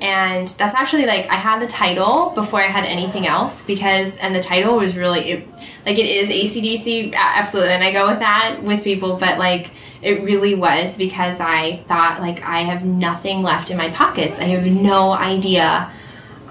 [0.00, 4.34] And that's actually like I had the title before I had anything else because and
[4.34, 5.48] the title was really it,
[5.84, 9.70] like it is AC/DC absolutely and I go with that with people but like
[10.00, 14.38] it really was because I thought like I have nothing left in my pockets.
[14.38, 15.90] I have no idea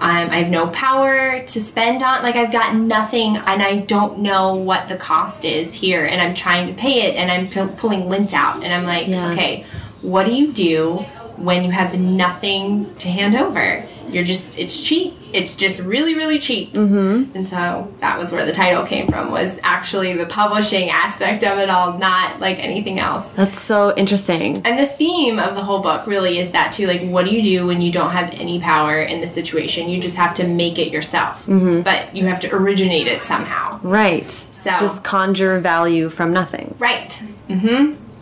[0.00, 2.22] um, I have no power to spend on.
[2.22, 6.04] Like I've got nothing, and I don't know what the cost is here.
[6.04, 9.08] And I'm trying to pay it, and I'm pu- pulling lint out, and I'm like,
[9.08, 9.32] Yeah.
[9.32, 9.64] okay,
[10.02, 11.04] what do you do
[11.38, 13.86] when you have nothing to hand over?
[14.08, 15.14] You're just it's cheap.
[15.34, 16.72] It's just really really cheap.
[16.72, 17.36] Mm-hmm.
[17.36, 19.30] And so that was where the title came from.
[19.30, 23.32] Was actually the publishing aspect of it all, not like anything else.
[23.32, 24.56] That's so interesting.
[24.66, 26.86] And the theme of the whole book really is that too.
[26.86, 29.90] Like, what do you do when you don't have any power in the situation?
[29.90, 31.82] You just have to make it yourself, Mm-hmm.
[31.82, 33.78] but you have to originate it somehow.
[33.82, 34.30] Right.
[34.30, 36.74] So- just conjure value from nothing.
[36.78, 37.20] Right.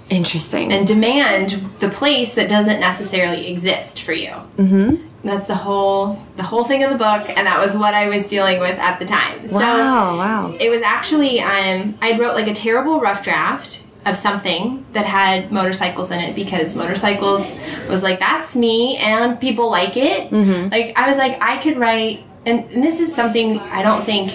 [0.09, 0.72] Interesting.
[0.72, 4.30] And demand the place that doesn't necessarily exist for you.
[4.57, 5.07] Mm-hmm.
[5.22, 8.28] That's the whole the whole thing of the book, and that was what I was
[8.28, 9.48] dealing with at the time.
[9.48, 10.57] So wow, wow.
[10.61, 15.50] it was actually um, I wrote like a terrible rough draft of something that had
[15.50, 17.54] motorcycles in it because motorcycles
[17.88, 20.32] was like that's me and people like it
[20.70, 24.30] like i was like i could write and, and this is something i don't think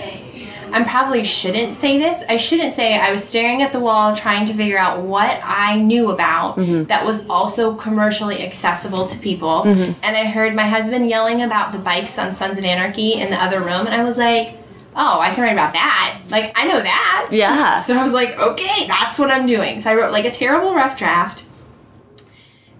[0.73, 4.45] i probably shouldn't say this i shouldn't say i was staring at the wall trying
[4.45, 6.83] to figure out what i knew about mm-hmm.
[6.85, 9.91] that was also commercially accessible to people mm-hmm.
[10.03, 13.43] and i heard my husband yelling about the bikes on sons of anarchy in the
[13.43, 14.57] other room and i was like
[14.95, 16.21] oh, I can write about that.
[16.29, 17.29] Like, I know that.
[17.31, 17.81] Yeah.
[17.81, 19.79] So I was like, okay, that's what I'm doing.
[19.79, 21.45] So I wrote like a terrible rough draft.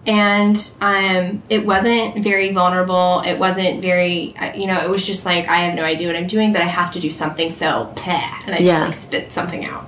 [0.08, 3.22] And um, it wasn't very vulnerable.
[3.24, 6.16] It wasn't very, uh, you know, it was just like, I have no idea what
[6.16, 7.52] I'm doing, but I have to do something.
[7.52, 8.08] So, bleh,
[8.46, 8.80] and I Yeah.
[8.80, 9.86] just like spit something out.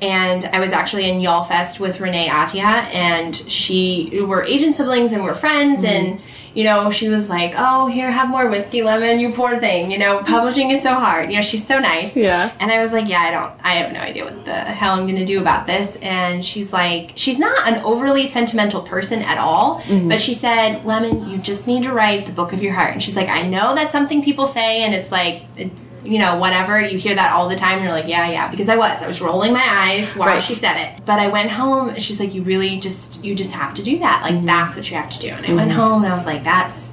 [0.00, 2.62] And I was actually in YALLFest with Renee Ahdieh,
[2.94, 5.84] and she were Asian siblings and we're friends.
[5.84, 6.20] And
[6.54, 9.90] you know, she was like, "Oh, here, have more whiskey lemon, you poor thing.
[9.90, 11.30] You know, publishing is so hard.
[11.30, 12.52] You know, she's so nice." Yeah.
[12.60, 15.06] And I was like, "Yeah, I don't, I have no idea what the hell I'm
[15.06, 19.80] gonna do about this." And she's like, she's not an overly sentimental person at all,
[19.80, 20.08] mm-hmm.
[20.08, 23.02] but she said, "Lemon, you just need to write the book of your heart." And
[23.02, 26.80] she's like, "I know that's something people say, and it's like, it's you know, whatever.
[26.80, 27.78] You hear that all the time.
[27.78, 29.02] And you're like, yeah, yeah, because I was.
[29.02, 30.42] I was rolling my eyes while Right.
[30.42, 31.04] she said it.
[31.04, 33.98] But I went home and she's like, you really just, you just have to do
[33.98, 34.22] that.
[34.22, 34.46] Like, mm-hmm.
[34.46, 35.28] that's what you have to do.
[35.28, 35.80] And I went mm-hmm.
[35.80, 36.90] home and I was like, that's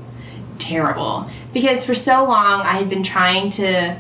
[0.60, 1.28] terrible.
[1.53, 3.99] Because for so long I had been trying to,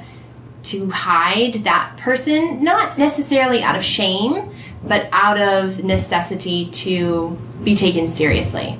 [0.63, 4.49] to hide that person, not necessarily out of shame,
[4.87, 8.77] but out of necessity to be taken seriously.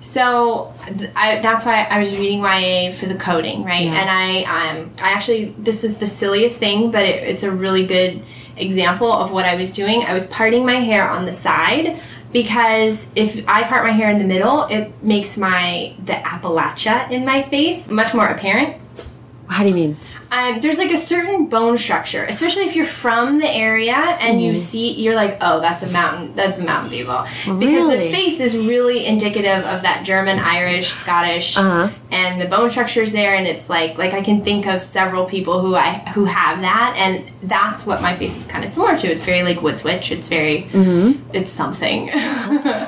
[0.00, 3.84] So th- I, that's why I was reading YA for the coding, right?
[3.84, 3.94] Yeah.
[3.94, 7.86] And I, um, I actually, this is the silliest thing, but it, it's a really
[7.86, 8.22] good
[8.56, 10.02] example of what I was doing.
[10.02, 12.00] I was parting my hair on the side
[12.32, 17.24] because if I part my hair in the middle, it makes my the Appalachia in
[17.24, 18.76] my face much more apparent.
[19.48, 19.96] How do you mean?
[20.30, 24.54] Um, there's like a certain bone structure, especially if you're from the area and you
[24.54, 27.24] see, you're like, oh, that's a mountain, that's a mountain people,
[27.58, 31.90] because the face is really indicative of that German, Irish, Scottish, Uh-huh.
[32.10, 35.60] and the bone structure's there, and it's like, like I can think of several people
[35.62, 39.06] who I who have that, and that's what my face is kind of similar to.
[39.10, 40.10] It's very like wood Witch.
[40.12, 40.68] It's very,
[41.32, 42.10] it's something.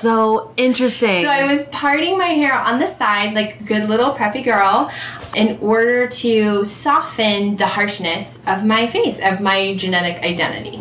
[0.01, 1.23] So interesting.
[1.25, 4.91] So I was parting my hair on the side, like good little preppy girl,
[5.35, 10.77] in order to soften the harshness of my face, of my genetic identity.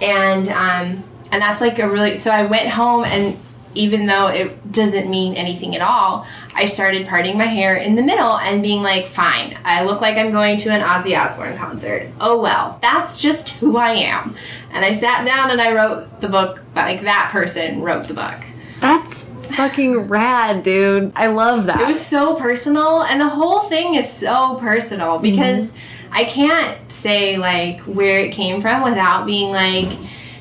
[0.00, 2.16] And um, and that's like a really.
[2.16, 3.38] So I went home and.
[3.74, 8.02] Even though it doesn't mean anything at all, I started parting my hair in the
[8.02, 12.10] middle and being like, fine, I look like I'm going to an Ozzy Osbourne concert.
[12.20, 14.36] Oh well, that's just who I am.
[14.72, 18.44] And I sat down and I wrote the book, like that person wrote the book.
[18.80, 19.24] That's
[19.54, 21.12] fucking rad, dude.
[21.16, 21.80] I love that.
[21.80, 25.72] It was so personal, and the whole thing is so personal because
[26.10, 29.92] I can't say like where it came from without being like,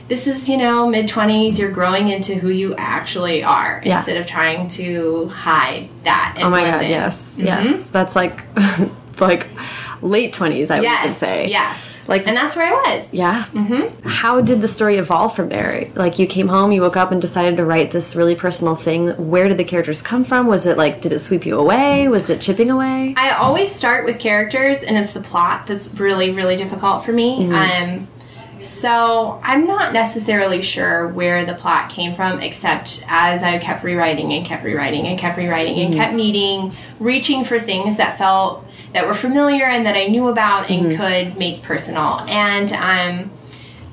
[0.07, 1.57] this is you know mid twenties.
[1.59, 3.97] You're growing into who you actually are Yeah.
[3.97, 6.33] instead of trying to hide that.
[6.35, 6.89] And oh my god, in.
[6.89, 7.37] yes.
[7.37, 7.45] Mhm.
[7.45, 7.85] Yes.
[7.87, 8.43] That's like
[9.21, 9.47] like
[10.01, 11.47] late 20s, I would say.
[11.47, 11.90] Yes.
[12.07, 13.13] Like- and that's where I was.
[13.13, 13.45] Yeah.
[13.53, 14.07] Mm-hmm.
[14.07, 15.89] How did the story evolve from there?
[15.95, 19.09] Like you came home, you woke up and decided to write this really personal thing.
[19.29, 20.47] Where did the characters come from?
[20.47, 22.07] Was it like did it sweep you away?
[22.07, 23.13] Was it chipping away?
[23.17, 27.51] I always start with characters, and it's the plot that's really, really difficult for me.
[27.53, 28.07] Um,
[28.59, 34.33] So I'm not necessarily sure where the plot came from, except as I kept rewriting
[34.33, 38.63] and kept rewriting and kept rewriting and kept needing, reaching for things that felt
[38.93, 42.19] that were familiar and that I knew about and could make personal.
[42.27, 43.31] And um,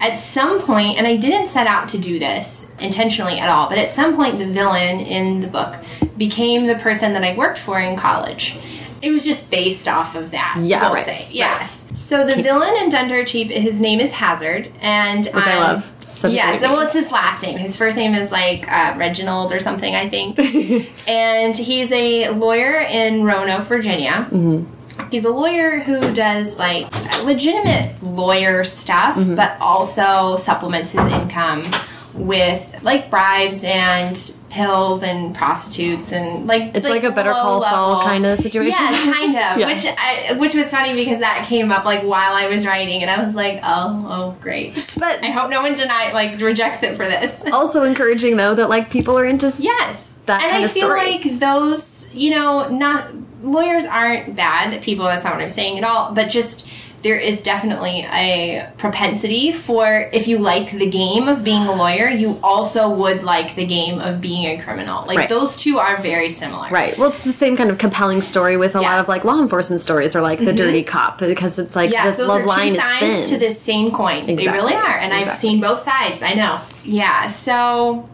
[0.01, 3.79] at some point, and I didn't set out to do this intentionally at all, but
[3.79, 5.77] at some point, the villain in the book
[6.17, 8.57] became the person that I worked for in college.
[9.01, 10.59] It was just based off of that.
[10.61, 11.13] Yeah, we'll right, say.
[11.13, 11.31] right.
[11.33, 11.85] Yes.
[11.93, 15.93] So the villain in Done Dirt Cheap, his name is Hazard, and Which I love.
[16.01, 17.59] Such yes, well, it's his last name.
[17.59, 20.39] His first name is like uh, Reginald or something, I think.
[21.09, 24.27] and he's a lawyer in Roanoke, Virginia.
[24.31, 24.78] Mm-hmm.
[25.11, 26.87] He's a lawyer who does like
[27.25, 29.35] legitimate lawyer stuff, Mm-hmm.
[29.37, 31.71] but also supplements his income
[32.15, 38.03] with like bribes and pills and prostitutes and like It's like a Better Call Saul
[38.05, 38.73] kinda situation.
[38.81, 39.59] Yes, kind of.
[39.59, 39.67] Yeah.
[39.67, 43.11] Which I, which was funny because that came up like while I was writing, and
[43.11, 44.91] I was like, oh, oh, great.
[44.99, 47.43] But I hope no one deny like rejects it for this.
[47.53, 50.15] also encouraging though that like people are into Yes.
[50.27, 51.01] That and kind I of feel story.
[51.13, 53.09] like those, you know, not
[53.43, 56.67] lawyers aren't bad people, that's not what I'm saying at all, but just
[57.01, 62.09] there is definitely a propensity for if you like the game of being a lawyer,
[62.09, 65.07] you also would like the game of being a criminal.
[65.07, 65.29] Like Right.
[65.29, 66.69] those two are very similar.
[66.71, 66.99] Right.
[66.99, 68.91] Well, it's the same kind of compelling story with a lot Yes.
[68.95, 69.01] Mm-hmm.
[69.03, 72.23] of like law enforcement stories or like the dirty cop because it's like Yes, the
[72.25, 73.27] those love are line two is sides thin.
[73.29, 74.27] to this same coin.
[74.27, 76.21] They really are, and I've seen both sides.
[76.21, 76.61] I know.
[76.83, 77.29] Yeah.
[77.29, 78.09] So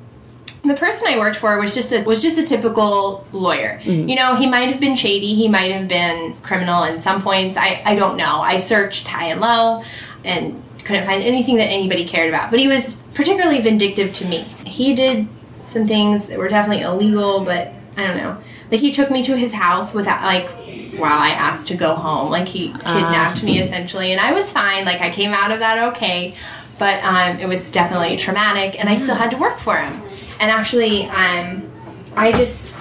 [0.65, 3.81] the person I worked for was just a was just a typical lawyer.
[3.83, 4.09] Mm-hmm.
[4.09, 5.35] You know, he might have been shady.
[5.35, 7.57] He might have been criminal in some points.
[7.57, 8.41] I I don't know.
[8.41, 9.83] I searched high and low,
[10.25, 12.51] and couldn't find anything that anybody cared about.
[12.51, 14.43] But he was particularly vindictive to me.
[14.65, 15.29] He did
[15.63, 18.39] some things that were definitely illegal, but I don't know.
[18.71, 20.49] Like he took me to his house without like
[20.99, 22.31] while I asked to go home.
[22.31, 24.85] Like he kidnapped me essentially, and I was fine.
[24.85, 26.35] Like I came out of that okay,
[26.79, 30.03] but um, it was definitely traumatic, and I still had to work for him.
[30.45, 31.71] And actually, um,
[32.17, 32.77] I just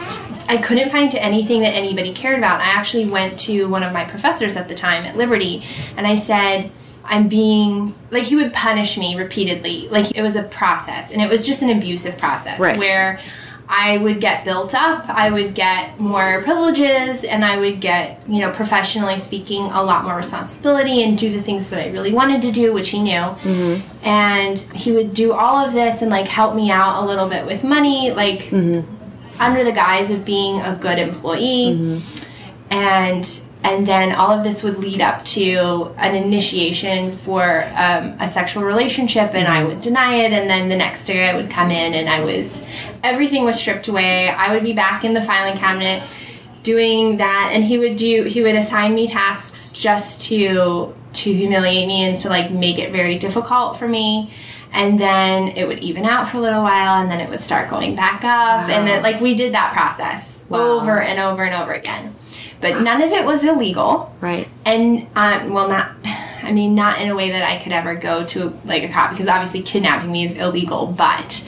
[0.49, 2.59] I couldn't find anything that anybody cared about.
[2.59, 5.64] I actually went to one of my professors at the time at Liberty,
[5.95, 6.70] and I said.
[7.05, 9.89] I'm being like he would punish me repeatedly.
[9.89, 12.78] Like it was a process, and it was just an abusive process Right.
[12.78, 13.20] where
[13.68, 18.39] I would get built up, I would get more privileges, and I would get, you
[18.39, 22.41] know, professionally speaking, a lot more responsibility and do the things that I really wanted
[22.43, 23.22] to do, which he knew.
[23.22, 24.05] Mm-hmm.
[24.05, 27.45] And he would do all of this and like help me out a little bit
[27.45, 29.41] with money, like mm-hmm.
[29.41, 31.76] under the guise of being a good employee.
[31.76, 32.74] Mm-hmm.
[32.74, 38.28] And and then all of this would lead up to an initiation for um, a
[38.28, 41.72] sexual relationship and i would deny it and then the next day i would come
[41.72, 42.61] in and i was
[43.04, 44.30] everything was stripped away.
[44.30, 46.04] I would be back in the filing cabinet
[46.64, 51.88] doing that and he would do he would assign me tasks just to to humiliate
[51.88, 54.32] me and to like make it very difficult for me.
[54.72, 57.70] And then it would even out for a little while and then it would start
[57.70, 58.70] going back up.
[58.70, 60.60] And then like we did that process Wow.
[60.80, 62.14] over and over and over again.
[62.62, 64.16] But none of it was illegal.
[64.22, 64.47] Right.
[64.66, 65.91] and um, well not
[66.43, 69.12] i mean not in a way that i could ever go to like a cop
[69.12, 71.41] because obviously kidnapping me is illegal but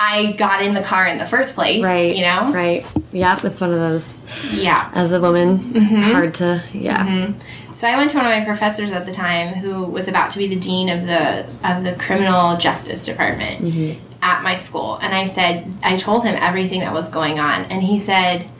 [0.00, 2.14] i got in the car in the first place Right.
[2.16, 2.86] you know Right.
[3.12, 4.20] Yeah, it's one of those
[4.52, 6.12] yeah as a woman Mm-hmm.
[6.12, 7.32] hard to yeah.
[7.74, 10.38] so i went to one of my professors at the time who was about to
[10.38, 15.24] be the dean of the of the criminal justice department at my school and i
[15.24, 18.50] said i told him everything that was going on and he said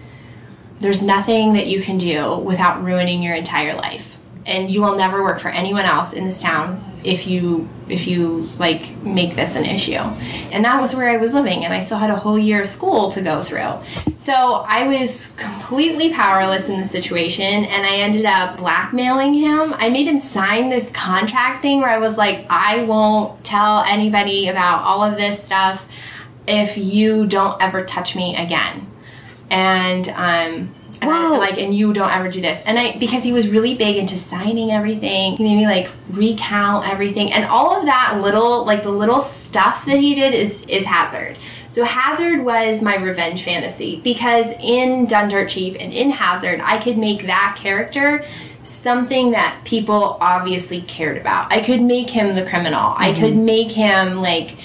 [0.80, 4.16] there's nothing that you can do without ruining your entire life
[4.47, 8.48] and you will never work for anyone else in this town if you if you
[8.59, 9.94] like make this an issue.
[10.52, 12.66] And that was where i was living and i still had a whole year of
[12.66, 13.72] school to go through.
[14.18, 19.74] So i was completely powerless in the situation and i ended up blackmailing him.
[19.78, 24.48] I made him sign this contract thing where i was like i won't tell anybody
[24.48, 25.86] about all of this stuff
[26.46, 28.86] if you don't ever touch me again.
[29.50, 31.38] And um and I, Whoa.
[31.38, 32.62] like and you don't ever do this.
[32.64, 36.88] And i because he was really big into signing everything he made me like recount
[36.88, 37.32] everything.
[37.32, 41.36] And all of that little like the little stuff that he did is is hazard.
[41.68, 46.78] So hazard was my revenge fantasy because in Done Dirt Cheap and in hazard i
[46.78, 48.24] could make that character
[48.68, 51.53] something that people obviously cared about.
[51.53, 52.94] I could make him the criminal.
[52.96, 53.20] I mm-hmm.
[53.20, 54.57] could make him like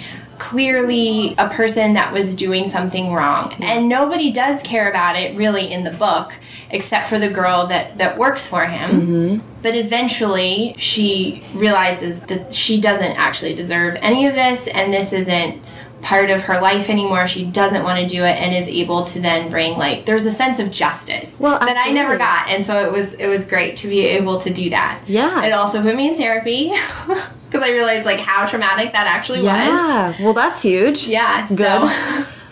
[0.44, 3.54] clearly a person that was doing something wrong.
[3.60, 6.34] And nobody does care about it really in the book
[6.70, 8.90] except for the girl that that works for him.
[9.02, 9.48] Mm-hmm.
[9.62, 15.64] But eventually she realizes that she doesn't actually deserve any of this and this isn't
[16.02, 17.26] part of her life anymore.
[17.26, 20.32] She doesn't want to do it and is able to then bring like there's a
[20.32, 22.50] sense of justice Well, that i never got.
[22.50, 25.02] And so it was it was great to be able to do that.
[25.08, 25.46] Yeah.
[25.46, 26.74] it also put me in therapy
[27.54, 29.46] because I realized like how traumatic that actually was.
[29.46, 30.16] Yeah.
[30.20, 31.08] Well, that's huge.
[31.08, 31.48] Yeah.
[31.48, 31.58] Good.
[31.60, 32.26] So,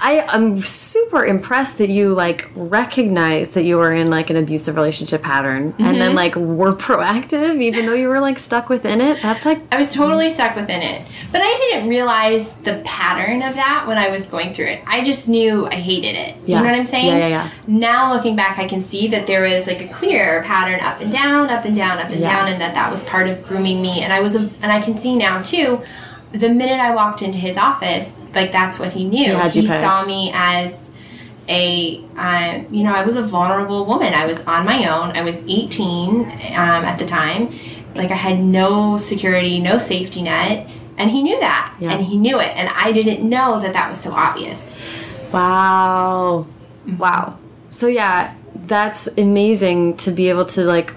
[0.00, 4.76] I, I'm super impressed that you like recognize that you were in like an abusive
[4.76, 6.16] relationship pattern and then mm-hmm.
[6.16, 9.20] like were proactive even though you were like stuck within it.
[9.22, 11.06] That's like I was totally stuck within it.
[11.32, 14.82] But I didn't realize the pattern of that when I was going through it.
[14.86, 16.36] I just knew I hated it.
[16.44, 16.58] Yeah.
[16.58, 17.06] You know what I'm saying?
[17.06, 17.50] Yeah, yeah, yeah.
[17.66, 21.10] Now looking back, I can see that there was like a clear pattern up and
[21.10, 22.36] down, up and down, up and Yeah.
[22.36, 24.02] down, and that that was part of grooming me.
[24.02, 25.82] And I was, a, and I can see now too.
[26.38, 29.36] The minute I walked into his office, like that's what he knew.
[29.50, 29.80] he pegged.
[29.82, 30.90] saw me as
[31.48, 35.22] a um, you know i was a vulnerable woman i was on my own i
[35.22, 36.28] was 18 um,
[36.58, 37.56] at the time
[37.94, 40.68] like i had no security no safety net
[40.98, 41.92] and he knew that Yeah.
[41.92, 44.76] and he knew it and i didn't know that that was so obvious
[45.32, 46.46] wow.
[46.98, 47.38] Wow.
[47.70, 48.34] So yeah,
[48.66, 50.94] that's amazing to be able to like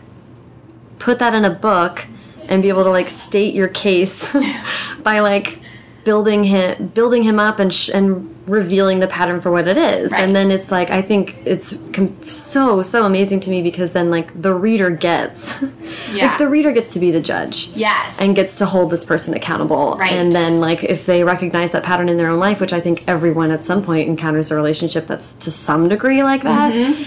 [0.99, 2.05] put that in a book
[2.49, 4.27] and be able to like state your case
[5.03, 5.59] by like
[6.03, 10.11] building him building him up and sh and revealing the pattern for what it is
[10.11, 10.23] Right.
[10.23, 14.09] and then it's like i think it's com so so amazing to me because then
[14.09, 15.53] like the reader gets
[16.13, 16.29] Yeah.
[16.29, 19.33] like the reader gets to be the judge yes and gets to hold this person
[19.35, 19.97] accountable.
[19.99, 20.13] Right.
[20.13, 23.03] And then, like, if they recognize that pattern in their own life, which I think
[23.07, 26.73] everyone at some point encounters a relationship that's to some degree like that.
[26.73, 27.03] Mm-hmm.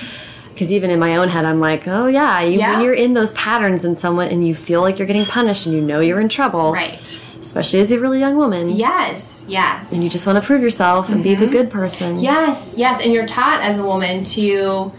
[0.52, 2.60] Because even in my own head, I'm like, oh yeah, you, Mm-hmm.
[2.60, 2.72] Yeah.
[2.76, 5.74] when you're in those patterns in someone and you feel like you're getting punished and
[5.74, 10.02] you know you're in trouble, right especially as a really young woman, yes yes and
[10.04, 12.20] you just want to prove yourself and be the good person.
[12.20, 14.92] Yes, yes, and you're taught as a woman to,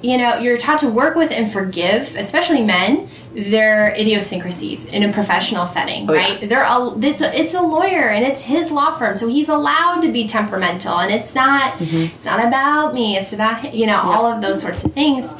[0.00, 5.12] you know, you're taught to work with and forgive, especially men, their idiosyncrasies in a
[5.12, 6.20] professional setting, Oh, yeah.
[6.20, 6.48] right?
[6.48, 10.12] They're all this, it's a lawyer and it's his law firm, so he's allowed to
[10.12, 12.14] be temperamental, and it's not, Mm-hmm.
[12.14, 15.32] it's not about me, it's about you know, all of those sorts of things,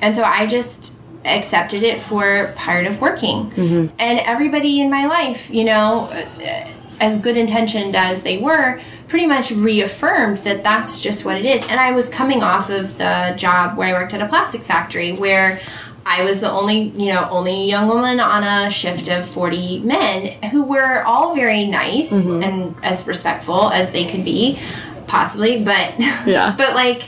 [0.00, 0.92] and so I just
[1.24, 3.94] accepted it for part of working, Mm-hmm.
[3.98, 6.06] and everybody in my life, you know.
[6.06, 6.68] uh,
[6.98, 11.60] as good intentioned as they were, pretty much reaffirmed that that's just what it is.
[11.68, 15.12] And I was coming off of the job where I worked at a plastics factory
[15.12, 15.60] where
[16.08, 20.40] I was the only, you know, only young woman on a shift of 40 men
[20.52, 22.44] who were all very nice mm-hmm.
[22.44, 24.56] and as respectful as they could be,
[25.08, 25.94] possibly, but
[26.26, 26.54] Yeah.
[26.56, 27.02] but like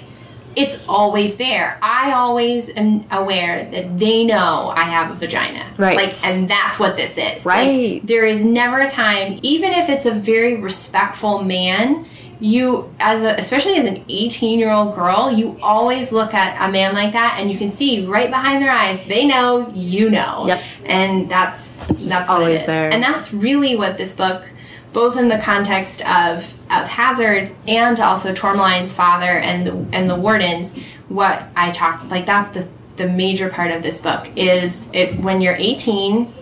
[0.56, 1.78] it's always there.
[1.80, 5.72] I always am aware that they know I have a vagina.
[5.76, 5.96] Right.
[5.96, 7.46] Like and that's what this is.
[7.46, 8.00] Like, Right.
[8.04, 12.04] there is never a time, even if it's a very respectful man,
[12.40, 16.70] you as a especially as an 18 year old girl, you always look at a
[16.70, 20.46] man like that and you can see right behind their eyes, they know, you know.
[20.46, 20.62] Yep.
[20.84, 21.76] And that's
[22.06, 22.92] that's always there.
[22.92, 24.50] And that's really what this book
[24.92, 30.16] both in the context of of Hazard and also Tourmaline's father and the, and the
[30.16, 30.74] wardens,
[31.08, 35.40] what I talk like that's the the major part of this book is it when
[35.40, 36.34] you're 18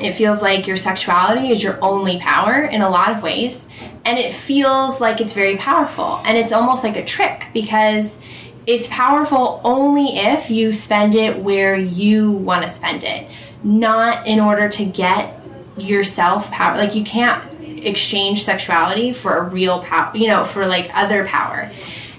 [0.00, 3.68] it feels like your sexuality is your only power in a lot of ways
[4.04, 8.18] and it feels like it's very powerful and it's almost like a trick because
[8.66, 13.28] it's powerful only if you spend it where you want to spend it
[13.62, 15.40] not in order to get
[15.78, 17.42] yourself power like you can't
[17.84, 21.70] exchange sexuality for a real power you know for like other power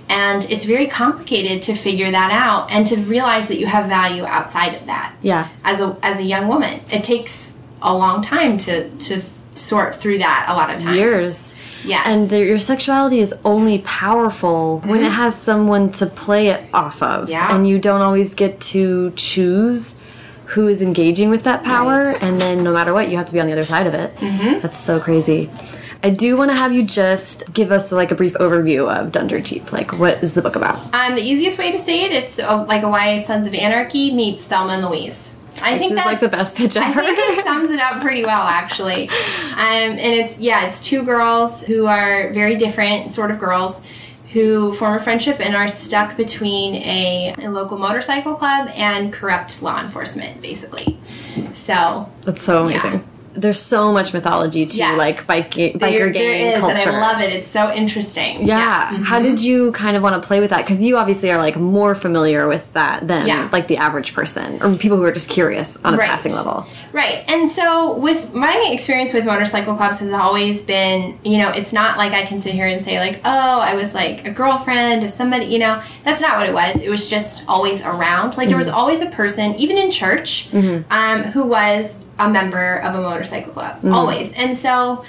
[0.10, 4.24] and it's very complicated to figure that out and to realize that you have value
[4.24, 5.50] outside of that Yeah.
[5.66, 6.80] as a as a young woman.
[6.90, 9.22] It takes a long time to to
[9.54, 10.96] sort through that a lot of times.
[10.96, 11.54] Years.
[11.84, 12.06] Yes.
[12.08, 17.02] And the, your sexuality is only powerful when it has someone to play it off
[17.02, 17.24] of.
[17.24, 17.32] Mm-hmm.
[17.32, 17.56] Yeah.
[17.56, 19.96] And you don't always get to choose
[20.46, 22.04] who is engaging with that power.
[22.04, 22.24] Right.
[22.24, 24.16] And then no matter what, you have to be on the other side of it.
[24.18, 24.62] Mm-hmm.
[24.62, 25.50] That's so crazy.
[26.04, 29.28] I do want to have you just give us like a brief overview of Done
[29.28, 29.72] Dirt Cheap.
[29.72, 30.94] Like, what is the book about?
[30.94, 34.14] um, the easiest way to say it, it's uh, like a YA Sons of Anarchy
[34.14, 35.32] meets Thelma and Louise.
[35.62, 37.00] I Which think that's like the best pitch ever.
[37.00, 39.10] I think it sums it up pretty well, actually.
[39.10, 43.82] Um, and it's yeah, it's two girls who are very different sort of girls
[44.34, 49.62] who form a friendship and are stuck between a, a local motorcycle club and corrupt
[49.62, 51.00] law enforcement, basically.
[51.54, 52.94] So That's so amazing.
[52.94, 53.17] Yeah.
[53.38, 54.98] There's so much mythology to Yes.
[54.98, 56.90] like biking, biker there, gang there is, culture.
[56.90, 57.32] and I love it.
[57.32, 58.48] It's so interesting.
[58.48, 58.90] Yeah.
[58.92, 59.04] Mm-hmm.
[59.04, 60.62] How did you kind of want to play with that?
[60.66, 63.48] Because you obviously are like more familiar with that than Yeah.
[63.52, 66.10] like the average person or people who are just curious on a Right.
[66.10, 66.66] passing level.
[66.92, 67.24] Right.
[67.28, 71.98] And so with my experience with motorcycle clubs has always been, you know, it's not
[71.98, 75.12] like I can sit here and say like, "Oh, I was like a girlfriend of
[75.12, 75.80] somebody," you know.
[76.04, 76.82] That's not what it was.
[76.82, 78.36] It was just always around.
[78.38, 80.50] Like there was always a person even in church
[80.90, 83.84] um, who was a member of a motorcycle club.
[83.86, 84.32] Always.
[84.34, 85.04] And so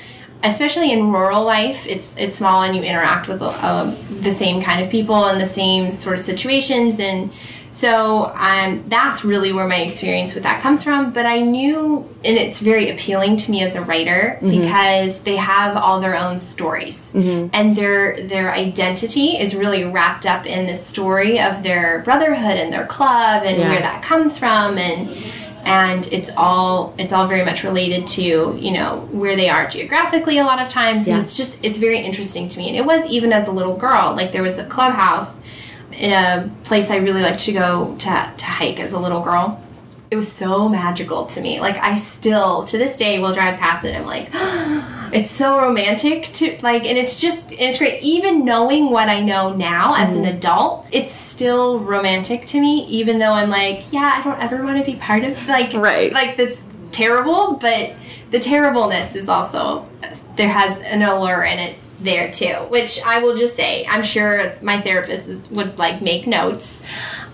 [0.44, 4.80] especially in rural life, it's it's small and you interact with um, the same kind
[4.84, 7.30] of people and the same sort of situations and
[7.70, 11.12] So um, that's really where my experience with that comes from.
[11.12, 15.76] But I knew, and it's very appealing to me as a writer because they have
[15.76, 21.38] all their own stories, and their their identity is really wrapped up in the story
[21.40, 23.68] of their brotherhood and their club and Yeah.
[23.70, 24.98] where that comes from, and
[25.69, 30.39] and it's all it's all very much related to you know where they are geographically
[30.39, 31.14] a lot of times Yeah.
[31.14, 33.77] and it's just it's very interesting to me and it was even as a little
[33.77, 35.43] girl like there was a clubhouse
[35.93, 39.61] in a place I really liked to go to, to hike as a little girl.
[40.11, 41.61] It was so magical to me.
[41.61, 44.28] Like I still to this day will drive past it I'm like
[45.12, 48.02] it's so romantic to like and it's just and it's great.
[48.02, 50.24] Even knowing what I know now as Mm-hmm.
[50.24, 54.64] an adult, it's still romantic to me, even though I'm like, yeah, I don't ever
[54.64, 56.12] want to be part of like Right.
[56.12, 57.92] like that's terrible, but
[58.30, 59.86] the terribleness is also
[60.36, 64.54] there has an allure in it there too, which I will just say, I'm sure
[64.62, 66.80] my therapist is, would like make notes.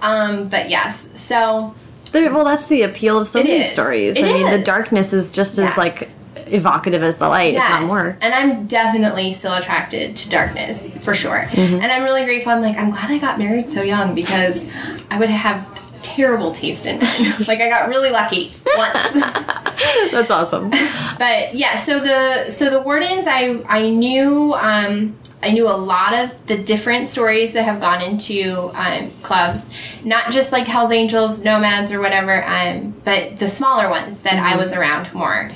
[0.01, 1.75] Um, but yes, so
[2.15, 3.73] There, well, that's the appeal of so It many is.
[3.73, 4.17] stories.
[4.17, 6.09] It I mean, the darkness is just as like
[6.47, 8.17] evocative as the light, if not more.
[8.21, 11.49] And I'm definitely still attracted to darkness for sure.
[11.51, 11.83] Mm-hmm.
[11.83, 12.53] And I'm really grateful.
[12.53, 14.65] I'm like, I'm glad I got married so young because
[15.11, 15.67] I would have
[16.03, 17.35] terrible taste in men.
[17.49, 18.95] like I got really lucky once.
[20.13, 20.71] That's awesome.
[21.19, 26.15] but yeah, so the so the wardens I I knew um I knew a lot
[26.15, 29.71] of the different stories that have gone into um, clubs,
[30.03, 34.57] not just like Hell's Angels, Nomads, or whatever, um, but the smaller ones that I
[34.57, 35.51] was around more.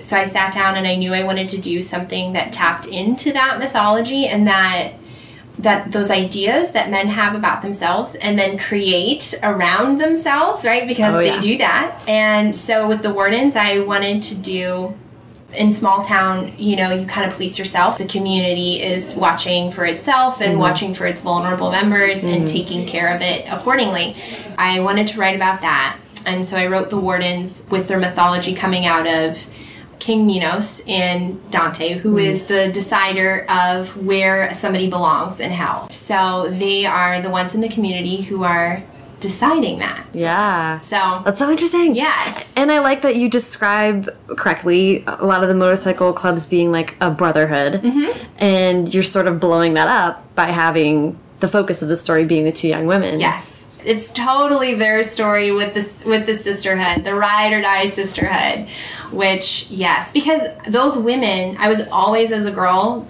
[0.00, 3.32] So I sat down and I knew I wanted to do something that tapped into
[3.32, 4.94] that mythology and that
[5.58, 10.88] that those ideas that men have about themselves and then create around themselves, right?
[10.88, 12.00] Because Oh, they do that.
[12.08, 14.96] And so with the wardens, I wanted to do
[15.52, 17.98] in small town, you know, you kind of police yourself.
[17.98, 20.60] The community is watching for itself and mm-hmm.
[20.60, 22.44] watching for its vulnerable members and mm-hmm.
[22.44, 24.16] taking care of it accordingly.
[24.58, 25.98] I wanted to write about that.
[26.26, 29.38] And so I wrote The Wardens with their mythology coming out of
[29.98, 32.18] King Minos and Dante, who mm-hmm.
[32.18, 35.90] is the decider of where somebody belongs in hell.
[35.90, 38.82] So they are the ones in the community who are
[39.20, 40.06] deciding that.
[40.12, 40.78] Yeah.
[40.78, 41.94] So, That's so interesting.
[41.94, 42.52] yes.
[42.56, 46.96] And I like that you describe correctly a lot of the motorcycle clubs being like
[47.00, 47.74] a brotherhood.
[47.74, 48.26] Mm-hmm.
[48.38, 52.44] And you're sort of blowing that up by having the focus of the story being
[52.44, 53.20] the two young women.
[53.20, 53.66] Yes.
[53.84, 58.68] It's totally their story with this with the sisterhood, the ride or die sisterhood.
[59.10, 63.06] Which yes, because those women, I was always as a girl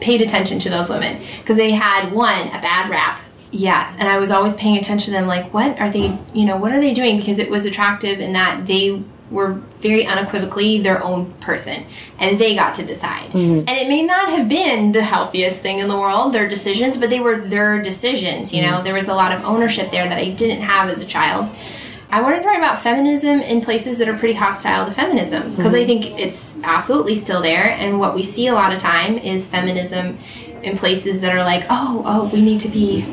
[0.00, 3.20] paid attention to those women because they had one a bad rap.
[3.52, 6.56] Yes, and I was always paying attention to them like what are they, you know,
[6.56, 11.02] what are they doing because it was attractive in that they were very unequivocally their
[11.02, 11.84] own person
[12.18, 13.30] and they got to decide.
[13.30, 13.60] Mm-hmm.
[13.60, 17.10] And it may not have been the healthiest thing in the world, their decisions, but
[17.10, 18.74] they were their decisions, you know.
[18.74, 18.84] Mm-hmm.
[18.84, 21.54] There was a lot of ownership there that I didn't have as a child.
[22.10, 25.72] I wanted to write about feminism in places that are pretty hostile to feminism because
[25.72, 25.86] I mm-hmm.
[25.86, 27.70] think it's absolutely still there.
[27.70, 30.18] And what we see a lot of time is feminism
[30.62, 33.04] in places that are like, oh, oh, we need to be,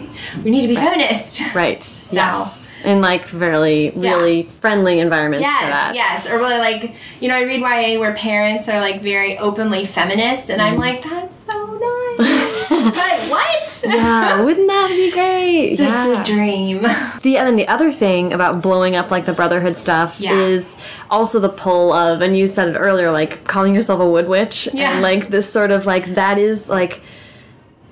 [0.43, 1.41] we need to be feminist.
[1.53, 1.85] Right.
[2.11, 2.71] Yes.
[2.83, 4.15] In like very, Yeah.
[4.15, 5.93] really friendly environments for that.
[5.93, 6.33] Yes, yes.
[6.33, 10.49] Or really like, you know, I read YA where parents are like very openly feminist,
[10.49, 10.81] and I'm mm-hmm.
[10.81, 11.65] like, that's so
[12.17, 12.69] nice.
[12.69, 13.83] but what?
[13.85, 15.75] Yeah, wouldn't that be great?
[15.75, 16.07] The, yeah.
[16.07, 16.81] the dream.
[17.21, 20.33] The and then the other thing about blowing up like the brotherhood stuff Yeah.
[20.33, 20.75] is
[21.11, 24.67] also the pull of and you said it earlier like calling yourself a wood witch
[24.73, 24.93] Yeah.
[24.93, 27.01] and like this sort of like that is like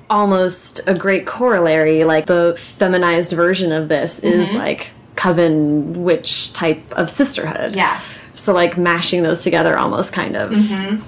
[0.10, 4.58] almost a great corollary like the feminized version of this is Mm-hmm.
[4.58, 7.76] like coven witch type of sisterhood.
[7.76, 8.20] Yes.
[8.36, 10.52] So like mashing those together almost kind of.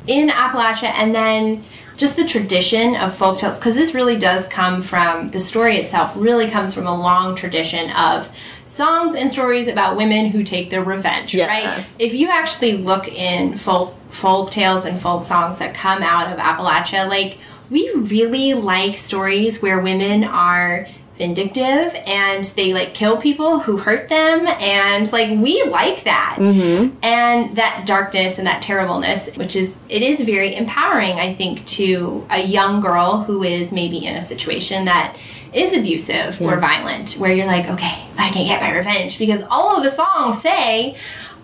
[0.07, 1.63] in Appalachia, and then
[1.95, 6.11] just the tradition of folk tales, because this really does come from the story itself,
[6.15, 8.29] really comes from a long tradition of
[8.63, 11.47] songs and stories about women who take their revenge, Yes.
[11.49, 11.95] right?
[11.99, 16.39] If you actually look in folk folk tales and folk songs that come out of
[16.39, 17.37] Appalachia, like
[17.69, 24.07] we really like stories where women are vindictive and they like kill people who hurt
[24.07, 26.37] them and like we like that.
[26.39, 26.97] Mm-hmm.
[27.03, 32.25] And that darkness and that terribleness which is it is very empowering i think to
[32.29, 35.17] a young girl who is maybe in a situation that
[35.53, 39.75] is abusive or violent where you're like okay i can get my revenge because all
[39.75, 40.95] of the songs say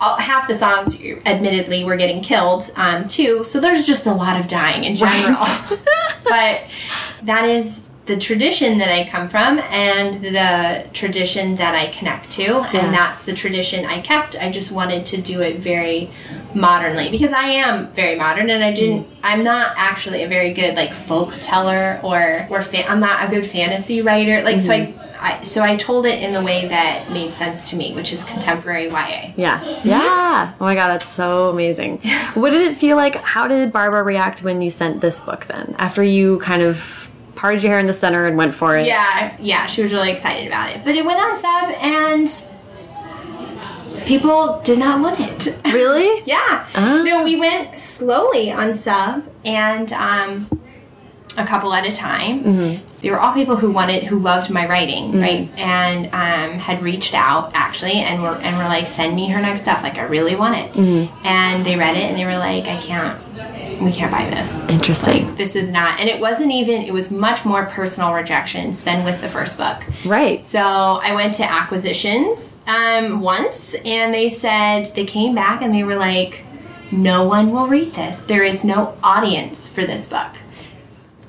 [0.02, 4.40] all, half the songs admittedly were getting killed um, too so there's just a lot
[4.40, 5.36] of dying in general
[6.24, 6.62] but
[7.24, 12.44] that is the tradition that I come from and the tradition that I connect to,
[12.44, 12.70] Yeah.
[12.86, 14.36] and that's the tradition I kept.
[14.40, 16.12] I just wanted to do it very
[16.54, 19.08] modernly because I am very modern, and I didn't.
[19.24, 23.28] I'm not actually a very good like folk teller or or fa- I'm not a
[23.28, 24.44] good fantasy writer.
[24.44, 27.76] Like so, I I, so I told it in the way that made sense to
[27.76, 29.32] me, which is contemporary YA.
[29.36, 29.82] Yeah.
[29.84, 30.54] Yeah.
[30.60, 32.02] Oh my god, that's so amazing.
[32.36, 33.16] What did it feel like?
[33.16, 35.76] How did Barbara react when you sent this book then?
[35.80, 38.86] After you kind of parted your hair in the center and went for it?
[38.88, 40.84] Yeah, yeah, she was really excited about it.
[40.84, 42.28] But it went on sub and
[44.06, 45.56] people did not want it.
[45.76, 46.24] Really?
[46.26, 46.66] yeah.
[46.76, 47.02] Ah.
[47.04, 50.50] No, we went slowly on sub and um
[51.38, 52.44] a couple at a time.
[52.44, 52.86] Mm-hmm.
[53.02, 55.50] They were all people who wanted, who loved my writing, right?
[55.58, 59.62] And um, had reached out actually, and were and were like, "Send me her next
[59.62, 59.84] stuff.
[59.84, 61.28] Like, I really want it." Mm-hmm.
[61.28, 63.22] And they read it, and they were like, "I can't.
[63.80, 64.58] We can't buy this.
[64.70, 65.36] Interesting.
[65.36, 66.82] This is not." And it wasn't even.
[66.82, 69.84] It was much more personal rejections than with the first book.
[70.04, 70.44] Right.
[70.44, 75.84] So I went to acquisitions um, once, and they said they came back and they
[75.84, 76.44] were like,
[76.92, 78.24] "No one will read this.
[78.24, 80.32] There is no audience for this book."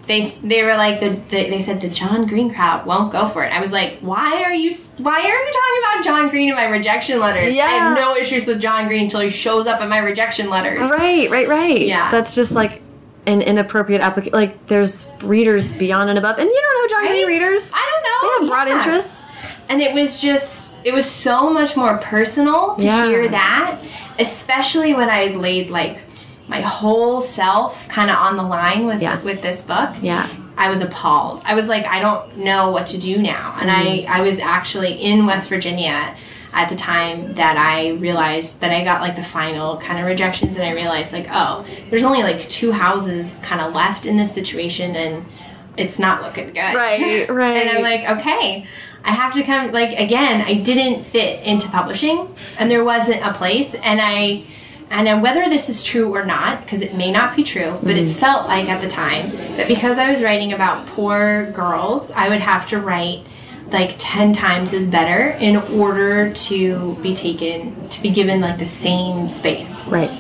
[0.07, 3.42] They they were like the, the they said the John Green crowd won't go for
[3.44, 3.52] it.
[3.52, 6.66] I was like, why are you why are you talking about John Green in my
[6.66, 7.54] rejection letters?
[7.54, 7.64] Yeah.
[7.64, 10.88] I have no issues with John Green until he shows up in my rejection letters.
[10.90, 11.80] Right, right, right.
[11.82, 12.11] Yeah.
[12.12, 12.82] That's just like
[13.26, 14.32] an inappropriate application.
[14.38, 16.38] Like, there's readers beyond and above.
[16.38, 17.72] And you don't know John Green readers.
[17.74, 18.30] I don't know.
[18.30, 18.76] They have broad Yeah.
[18.78, 19.24] interests.
[19.68, 23.07] And it was just, it was so much more personal to Yeah.
[23.07, 23.80] hear that,
[24.20, 25.98] especially when I laid like
[26.49, 29.20] my whole self kind of on the line with Yeah.
[29.22, 29.90] with this book.
[30.01, 30.28] Yeah.
[30.59, 31.42] I was appalled.
[31.44, 33.57] I was like, I don't know what to do now.
[33.61, 34.12] And I, mm-hmm.
[34.12, 36.14] I was actually in West Virginia
[36.55, 40.57] at the time that I realized that I got like the final kind of rejections
[40.57, 44.32] and I realized like, oh, there's only like two houses kind of left in this
[44.32, 45.26] situation and
[45.76, 46.74] it's not looking good.
[46.74, 47.57] Right, right.
[47.66, 48.66] and I'm like, okay,
[49.05, 53.34] I have to come like again, I didn't fit into publishing and there wasn't a
[53.34, 54.44] place and I
[54.91, 57.97] and then whether this is true or not, because it may not be true, but
[57.97, 58.14] it mm-hmm.
[58.14, 62.41] felt like at the time that because I was writing about poor girls, I would
[62.41, 63.24] have to write
[63.70, 68.64] like 10 times as better in order to be taken, to be given like the
[68.64, 69.84] same space.
[69.87, 70.16] Right.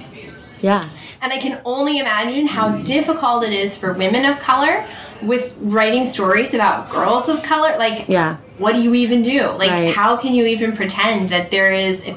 [0.60, 0.82] Yeah.
[1.22, 4.86] And I can only imagine how difficult it is for women of color
[5.22, 7.76] with writing stories about girls of color.
[7.78, 8.36] Like, Yeah.
[8.58, 9.50] what do you even do?
[9.52, 9.94] Like, Right.
[9.94, 12.16] how can you even pretend that there is, if,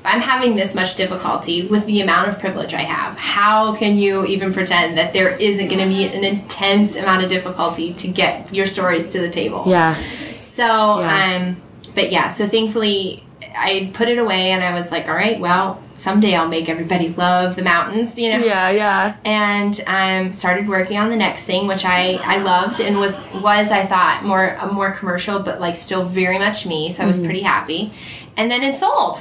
[0.00, 3.98] if I'm having this much difficulty with the amount of privilege I have, how can
[3.98, 8.08] you even pretend that there isn't going to be an intense amount of difficulty to
[8.08, 9.64] get your stories to the table?
[9.66, 9.94] Yeah.
[10.40, 11.36] So, Yeah.
[11.36, 11.60] um,
[11.94, 13.24] but yeah, so thankfully
[13.54, 17.10] I put it away and I was like, all right, well, someday I'll make everybody
[17.10, 18.42] love the mountains, you know?
[18.42, 19.16] Yeah, yeah.
[19.26, 23.70] and um, started working on the next thing, which I, I loved and was was
[23.70, 26.90] I thought more more commercial, but like still very much me.
[26.90, 27.92] So I was pretty happy.
[28.36, 29.18] And then it sold,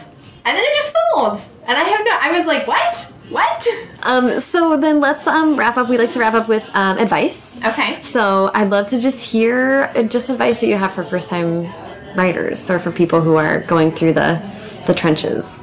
[0.49, 2.17] and then it just sold, and I have no.
[2.19, 3.13] I was like, what?
[3.29, 3.67] What?
[4.01, 5.89] Um, so then let's um, wrap up.
[5.89, 7.63] We like to wrap up with um, advice.
[7.63, 8.01] Okay.
[8.01, 11.71] So I'd love to just hear uh, just advice that you have for first time
[12.15, 14.41] writers or for people who are going through the
[14.87, 15.61] the trenches.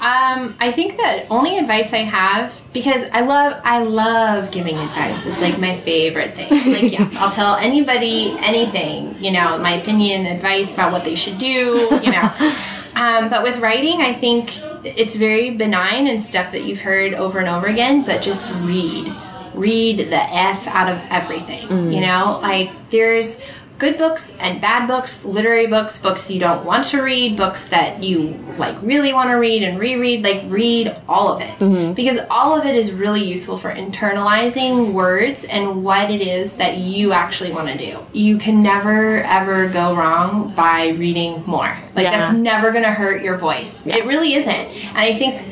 [0.00, 5.26] Um, I think that only advice I have because I love I love giving advice.
[5.26, 6.50] It's like my favorite thing.
[6.50, 11.36] Like yes, I'll tell anybody anything, you know, my opinion, advice about what they should
[11.36, 12.34] do, you know.
[12.96, 17.38] Um, but with writing, I think it's very benign and stuff that you've heard over
[17.38, 18.04] and over again.
[18.04, 19.14] But just read,
[19.54, 21.92] read the f out of everything.
[21.92, 23.38] You know, like there's
[23.78, 28.02] good books and bad books, literary books, books you don't want to read, books that
[28.02, 31.58] you like really want to read and reread, like read all of it.
[31.58, 31.94] Mm-hmm.
[31.94, 36.76] Because all of it is really useful for internalizing words and what it is that
[36.78, 37.98] you actually want to do.
[38.12, 41.78] You can never ever go wrong by reading more.
[41.94, 42.18] Like Yeah.
[42.18, 43.86] that's never going to hurt your voice.
[43.86, 44.50] It really isn't.
[44.50, 45.42] And I think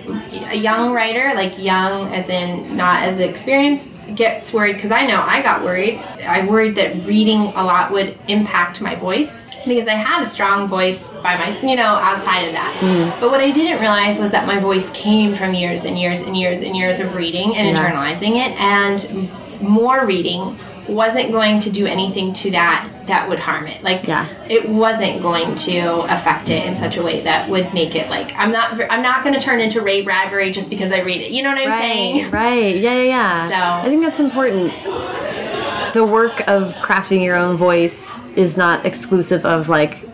[0.51, 5.21] a young writer, like young as in not as experienced, gets worried because I know
[5.23, 5.99] I got worried.
[6.27, 10.67] I worried that reading a lot would impact my voice because I had a strong
[10.69, 12.77] voice by my, you know, outside of that.
[12.81, 13.21] Mm.
[13.21, 16.37] But what I didn't realize was that my voice came from years and years and
[16.37, 17.91] years and years of reading and Yeah.
[17.91, 19.31] internalizing it, and
[19.63, 20.59] more reading
[20.89, 23.83] wasn't going to do anything to that that would harm it.
[23.83, 24.27] Like Yeah.
[24.49, 28.33] it wasn't going to affect it in such a way that would make it like
[28.37, 31.31] I'm not I'm not going to turn into Ray Bradbury just because I read it.
[31.31, 32.31] You know what I'm saying?
[32.33, 32.77] Right.
[32.77, 33.49] Yeah, yeah, yeah.
[33.49, 34.73] So- I think that's important.
[35.95, 40.09] The work of crafting your own voice is not exclusive of like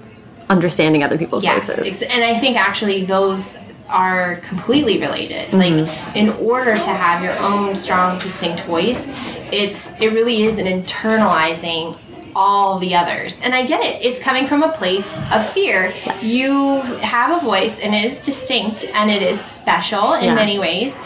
[0.48, 2.02] understanding other people's Yes, voices.
[2.02, 3.56] and I think actually those
[3.88, 5.50] are completely related.
[5.50, 5.86] Mm-hmm.
[5.86, 9.10] Like in order to have your own strong, distinct voice,
[9.52, 11.96] it's it really is an internalizing
[12.36, 13.40] all the others.
[13.40, 14.00] And I get it.
[14.04, 15.92] It's coming from a place of fear.
[16.22, 20.34] You have a voice and it is distinct and it is special in Yeah.
[20.34, 20.98] many ways.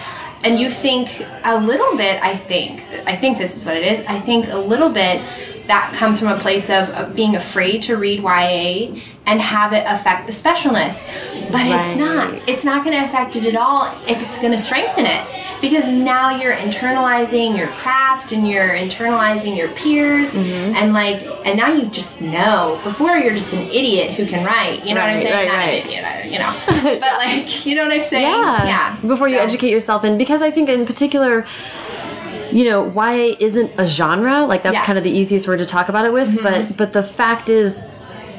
[0.45, 4.05] And you think a little bit, I think, I think this is what it is.
[4.09, 5.23] I think a little bit
[5.67, 9.85] that comes from a place of, of being afraid to read YA and have it
[9.87, 11.01] affect the specialness.
[11.51, 11.87] But right.
[11.87, 12.49] it's not.
[12.49, 13.97] It's not going to affect it at all.
[14.07, 15.27] It's going to strengthen it
[15.61, 20.75] because now you're internalizing your craft and you're internalizing your peers mm-hmm.
[20.75, 22.81] and like and now you just know.
[22.83, 24.85] Before you're just an idiot who can write.
[24.85, 25.35] You know right, what I'm saying?
[25.35, 25.85] Right, not right.
[25.85, 26.99] an idiot, you know.
[27.01, 28.27] but like, you know what I'm saying?
[28.27, 28.65] Yeah.
[28.65, 28.97] yeah.
[29.07, 31.47] Before you educate yourself, and because I think in particular
[32.53, 34.45] you know, YA isn't a genre.
[34.45, 34.87] Like that's yes.
[34.87, 36.29] kind of the easiest word to talk about it with.
[36.29, 36.43] Mm -hmm.
[36.43, 37.83] But but the fact is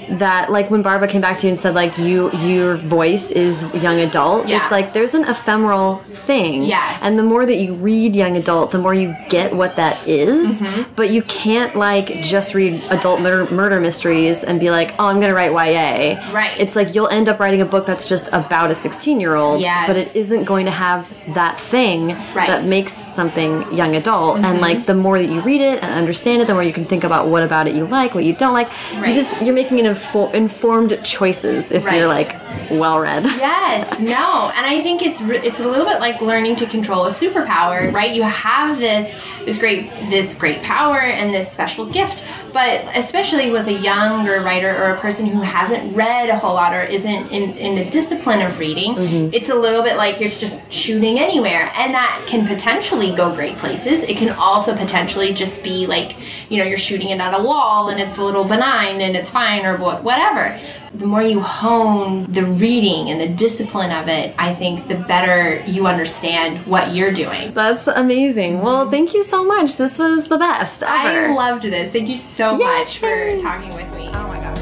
[0.10, 3.64] that like when Barbara came back to you and said like you your voice is
[3.74, 4.64] young adult, yeah.
[4.64, 6.64] it's like there's an ephemeral thing.
[6.64, 7.02] Yes.
[7.02, 10.60] And the more that you read young adult, the more you get what that is.
[10.62, 10.86] Mm -hmm.
[10.96, 15.20] But you can't like just read adult murder, murder mysteries and be like, oh, I'm
[15.20, 16.20] gonna write YA.
[16.34, 16.54] Right.
[16.58, 19.62] It's like you'll end up writing a book that's just about a 16 year old.
[19.62, 19.88] Yes.
[19.88, 21.02] But it isn't going to have
[21.34, 22.00] that thing
[22.36, 22.48] right.
[22.48, 24.38] that makes something young adult.
[24.38, 24.48] Mm -hmm.
[24.48, 24.70] And mm-hmm.
[24.70, 27.04] like the more that you read it and understand it, the more you can think
[27.04, 28.70] about what about it you like, what you don't like.
[28.70, 29.08] Right.
[29.08, 31.98] You just you're making an info informed choices if right.
[31.98, 32.40] you're like
[32.72, 33.26] well read.
[33.44, 37.10] Yes, no, and I think it's it's a little bit like learning to control a
[37.10, 38.12] superpower, right?
[38.12, 39.14] You have this
[39.46, 44.70] this great this great power and this special gift, but especially with a younger writer
[44.70, 48.42] or a person who hasn't read a whole lot or isn't in in the discipline
[48.42, 49.34] of reading, mm-hmm.
[49.34, 53.58] it's a little bit like you're just shooting anywhere, and that can potentially go great
[53.58, 54.04] places.
[54.04, 56.16] It can also potentially just be like
[56.50, 59.30] you know you're shooting it at a wall and it's a little benign and it's
[59.30, 60.60] fine or whatever whatever.
[60.94, 65.64] The more you hone the reading and the discipline of it, I think the better
[65.66, 67.50] you understand what you're doing.
[67.50, 68.62] That's amazing.
[68.62, 69.76] Well, thank you so much.
[69.78, 70.92] This was the best ever.
[70.92, 71.92] I loved this.
[71.92, 72.66] Thank you so Yay.
[72.66, 74.10] much for talking with me.
[74.14, 74.60] Oh my gosh.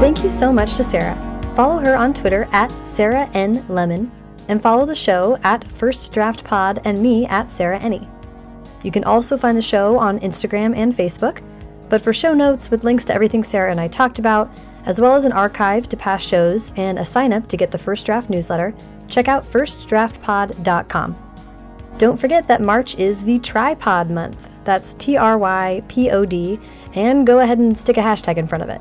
[0.00, 1.29] Thank you so much to Sarah.
[1.60, 3.62] Follow her on Twitter at Sarah N.
[3.68, 4.10] Lemon,
[4.48, 8.08] and follow the show at First Draft Pod and me at Sarah Enni.
[8.82, 11.42] You can also find the show on Instagram and Facebook,
[11.90, 14.50] but for show notes with links to everything Sarah and I talked about,
[14.86, 17.76] as well as an archive to past shows and a sign up to get the
[17.76, 18.72] First Draft newsletter,
[19.08, 21.34] check out firstdraftpod.com.
[21.98, 24.38] Don't forget that March is the Trypod month.
[24.64, 26.58] That's T R Y P O D,
[26.94, 28.80] and go ahead and stick a hashtag in front of it.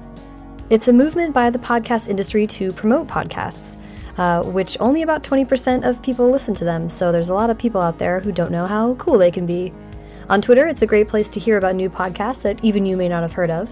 [0.69, 3.75] It's a movement by the podcast industry to promote podcasts,
[4.19, 7.57] uh, which only about 20% of people listen to them, so there's a lot of
[7.57, 9.73] people out there who don't know how cool they can be.
[10.29, 13.07] On Twitter, it's a great place to hear about new podcasts that even you may
[13.07, 13.67] not have heard of.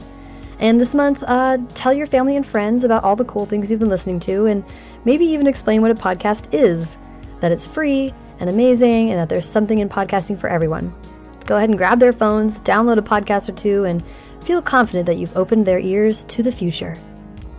[0.57, 3.79] And this month, uh, tell your family and friends about all the cool things you've
[3.79, 4.65] been listening to, and
[5.05, 6.97] maybe even explain what a podcast is
[7.41, 10.91] that it's free and amazing, and that there's something in podcasting for everyone.
[11.45, 14.03] Go ahead and grab their phones, download a podcast or two, and
[14.47, 16.95] feel confident that you've opened their ears to the future.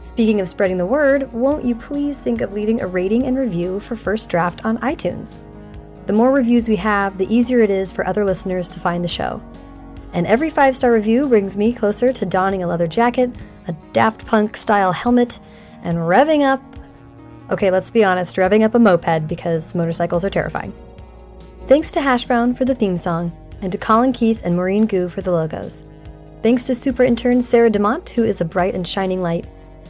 [0.01, 3.79] Speaking of spreading the word, won't you please think of leaving a rating and review
[3.79, 5.37] for First Draft on iTunes?
[6.07, 9.09] The more reviews we have, the easier it is for other listeners to find the
[9.09, 9.43] show.
[10.15, 13.33] And every five star review brings me closer to donning a leather jacket,
[13.67, 15.39] a Daft Punk style helmet,
[15.83, 16.63] and revving up.
[17.51, 20.73] Okay, let's be honest, revving up a moped because motorcycles are terrifying.
[21.67, 25.11] Thanks to Hash Brown for the theme song, and to Colin Keith and Maureen Gu
[25.11, 25.83] for the logos.
[26.43, 29.47] Thanks to super intern Sarah DeMont, who is a bright and shining light,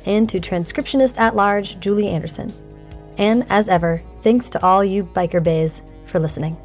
[0.06, 2.50] and to transcriptionist at large Julie Anderson.
[3.18, 6.56] And as ever, thanks to all you biker bays for listening.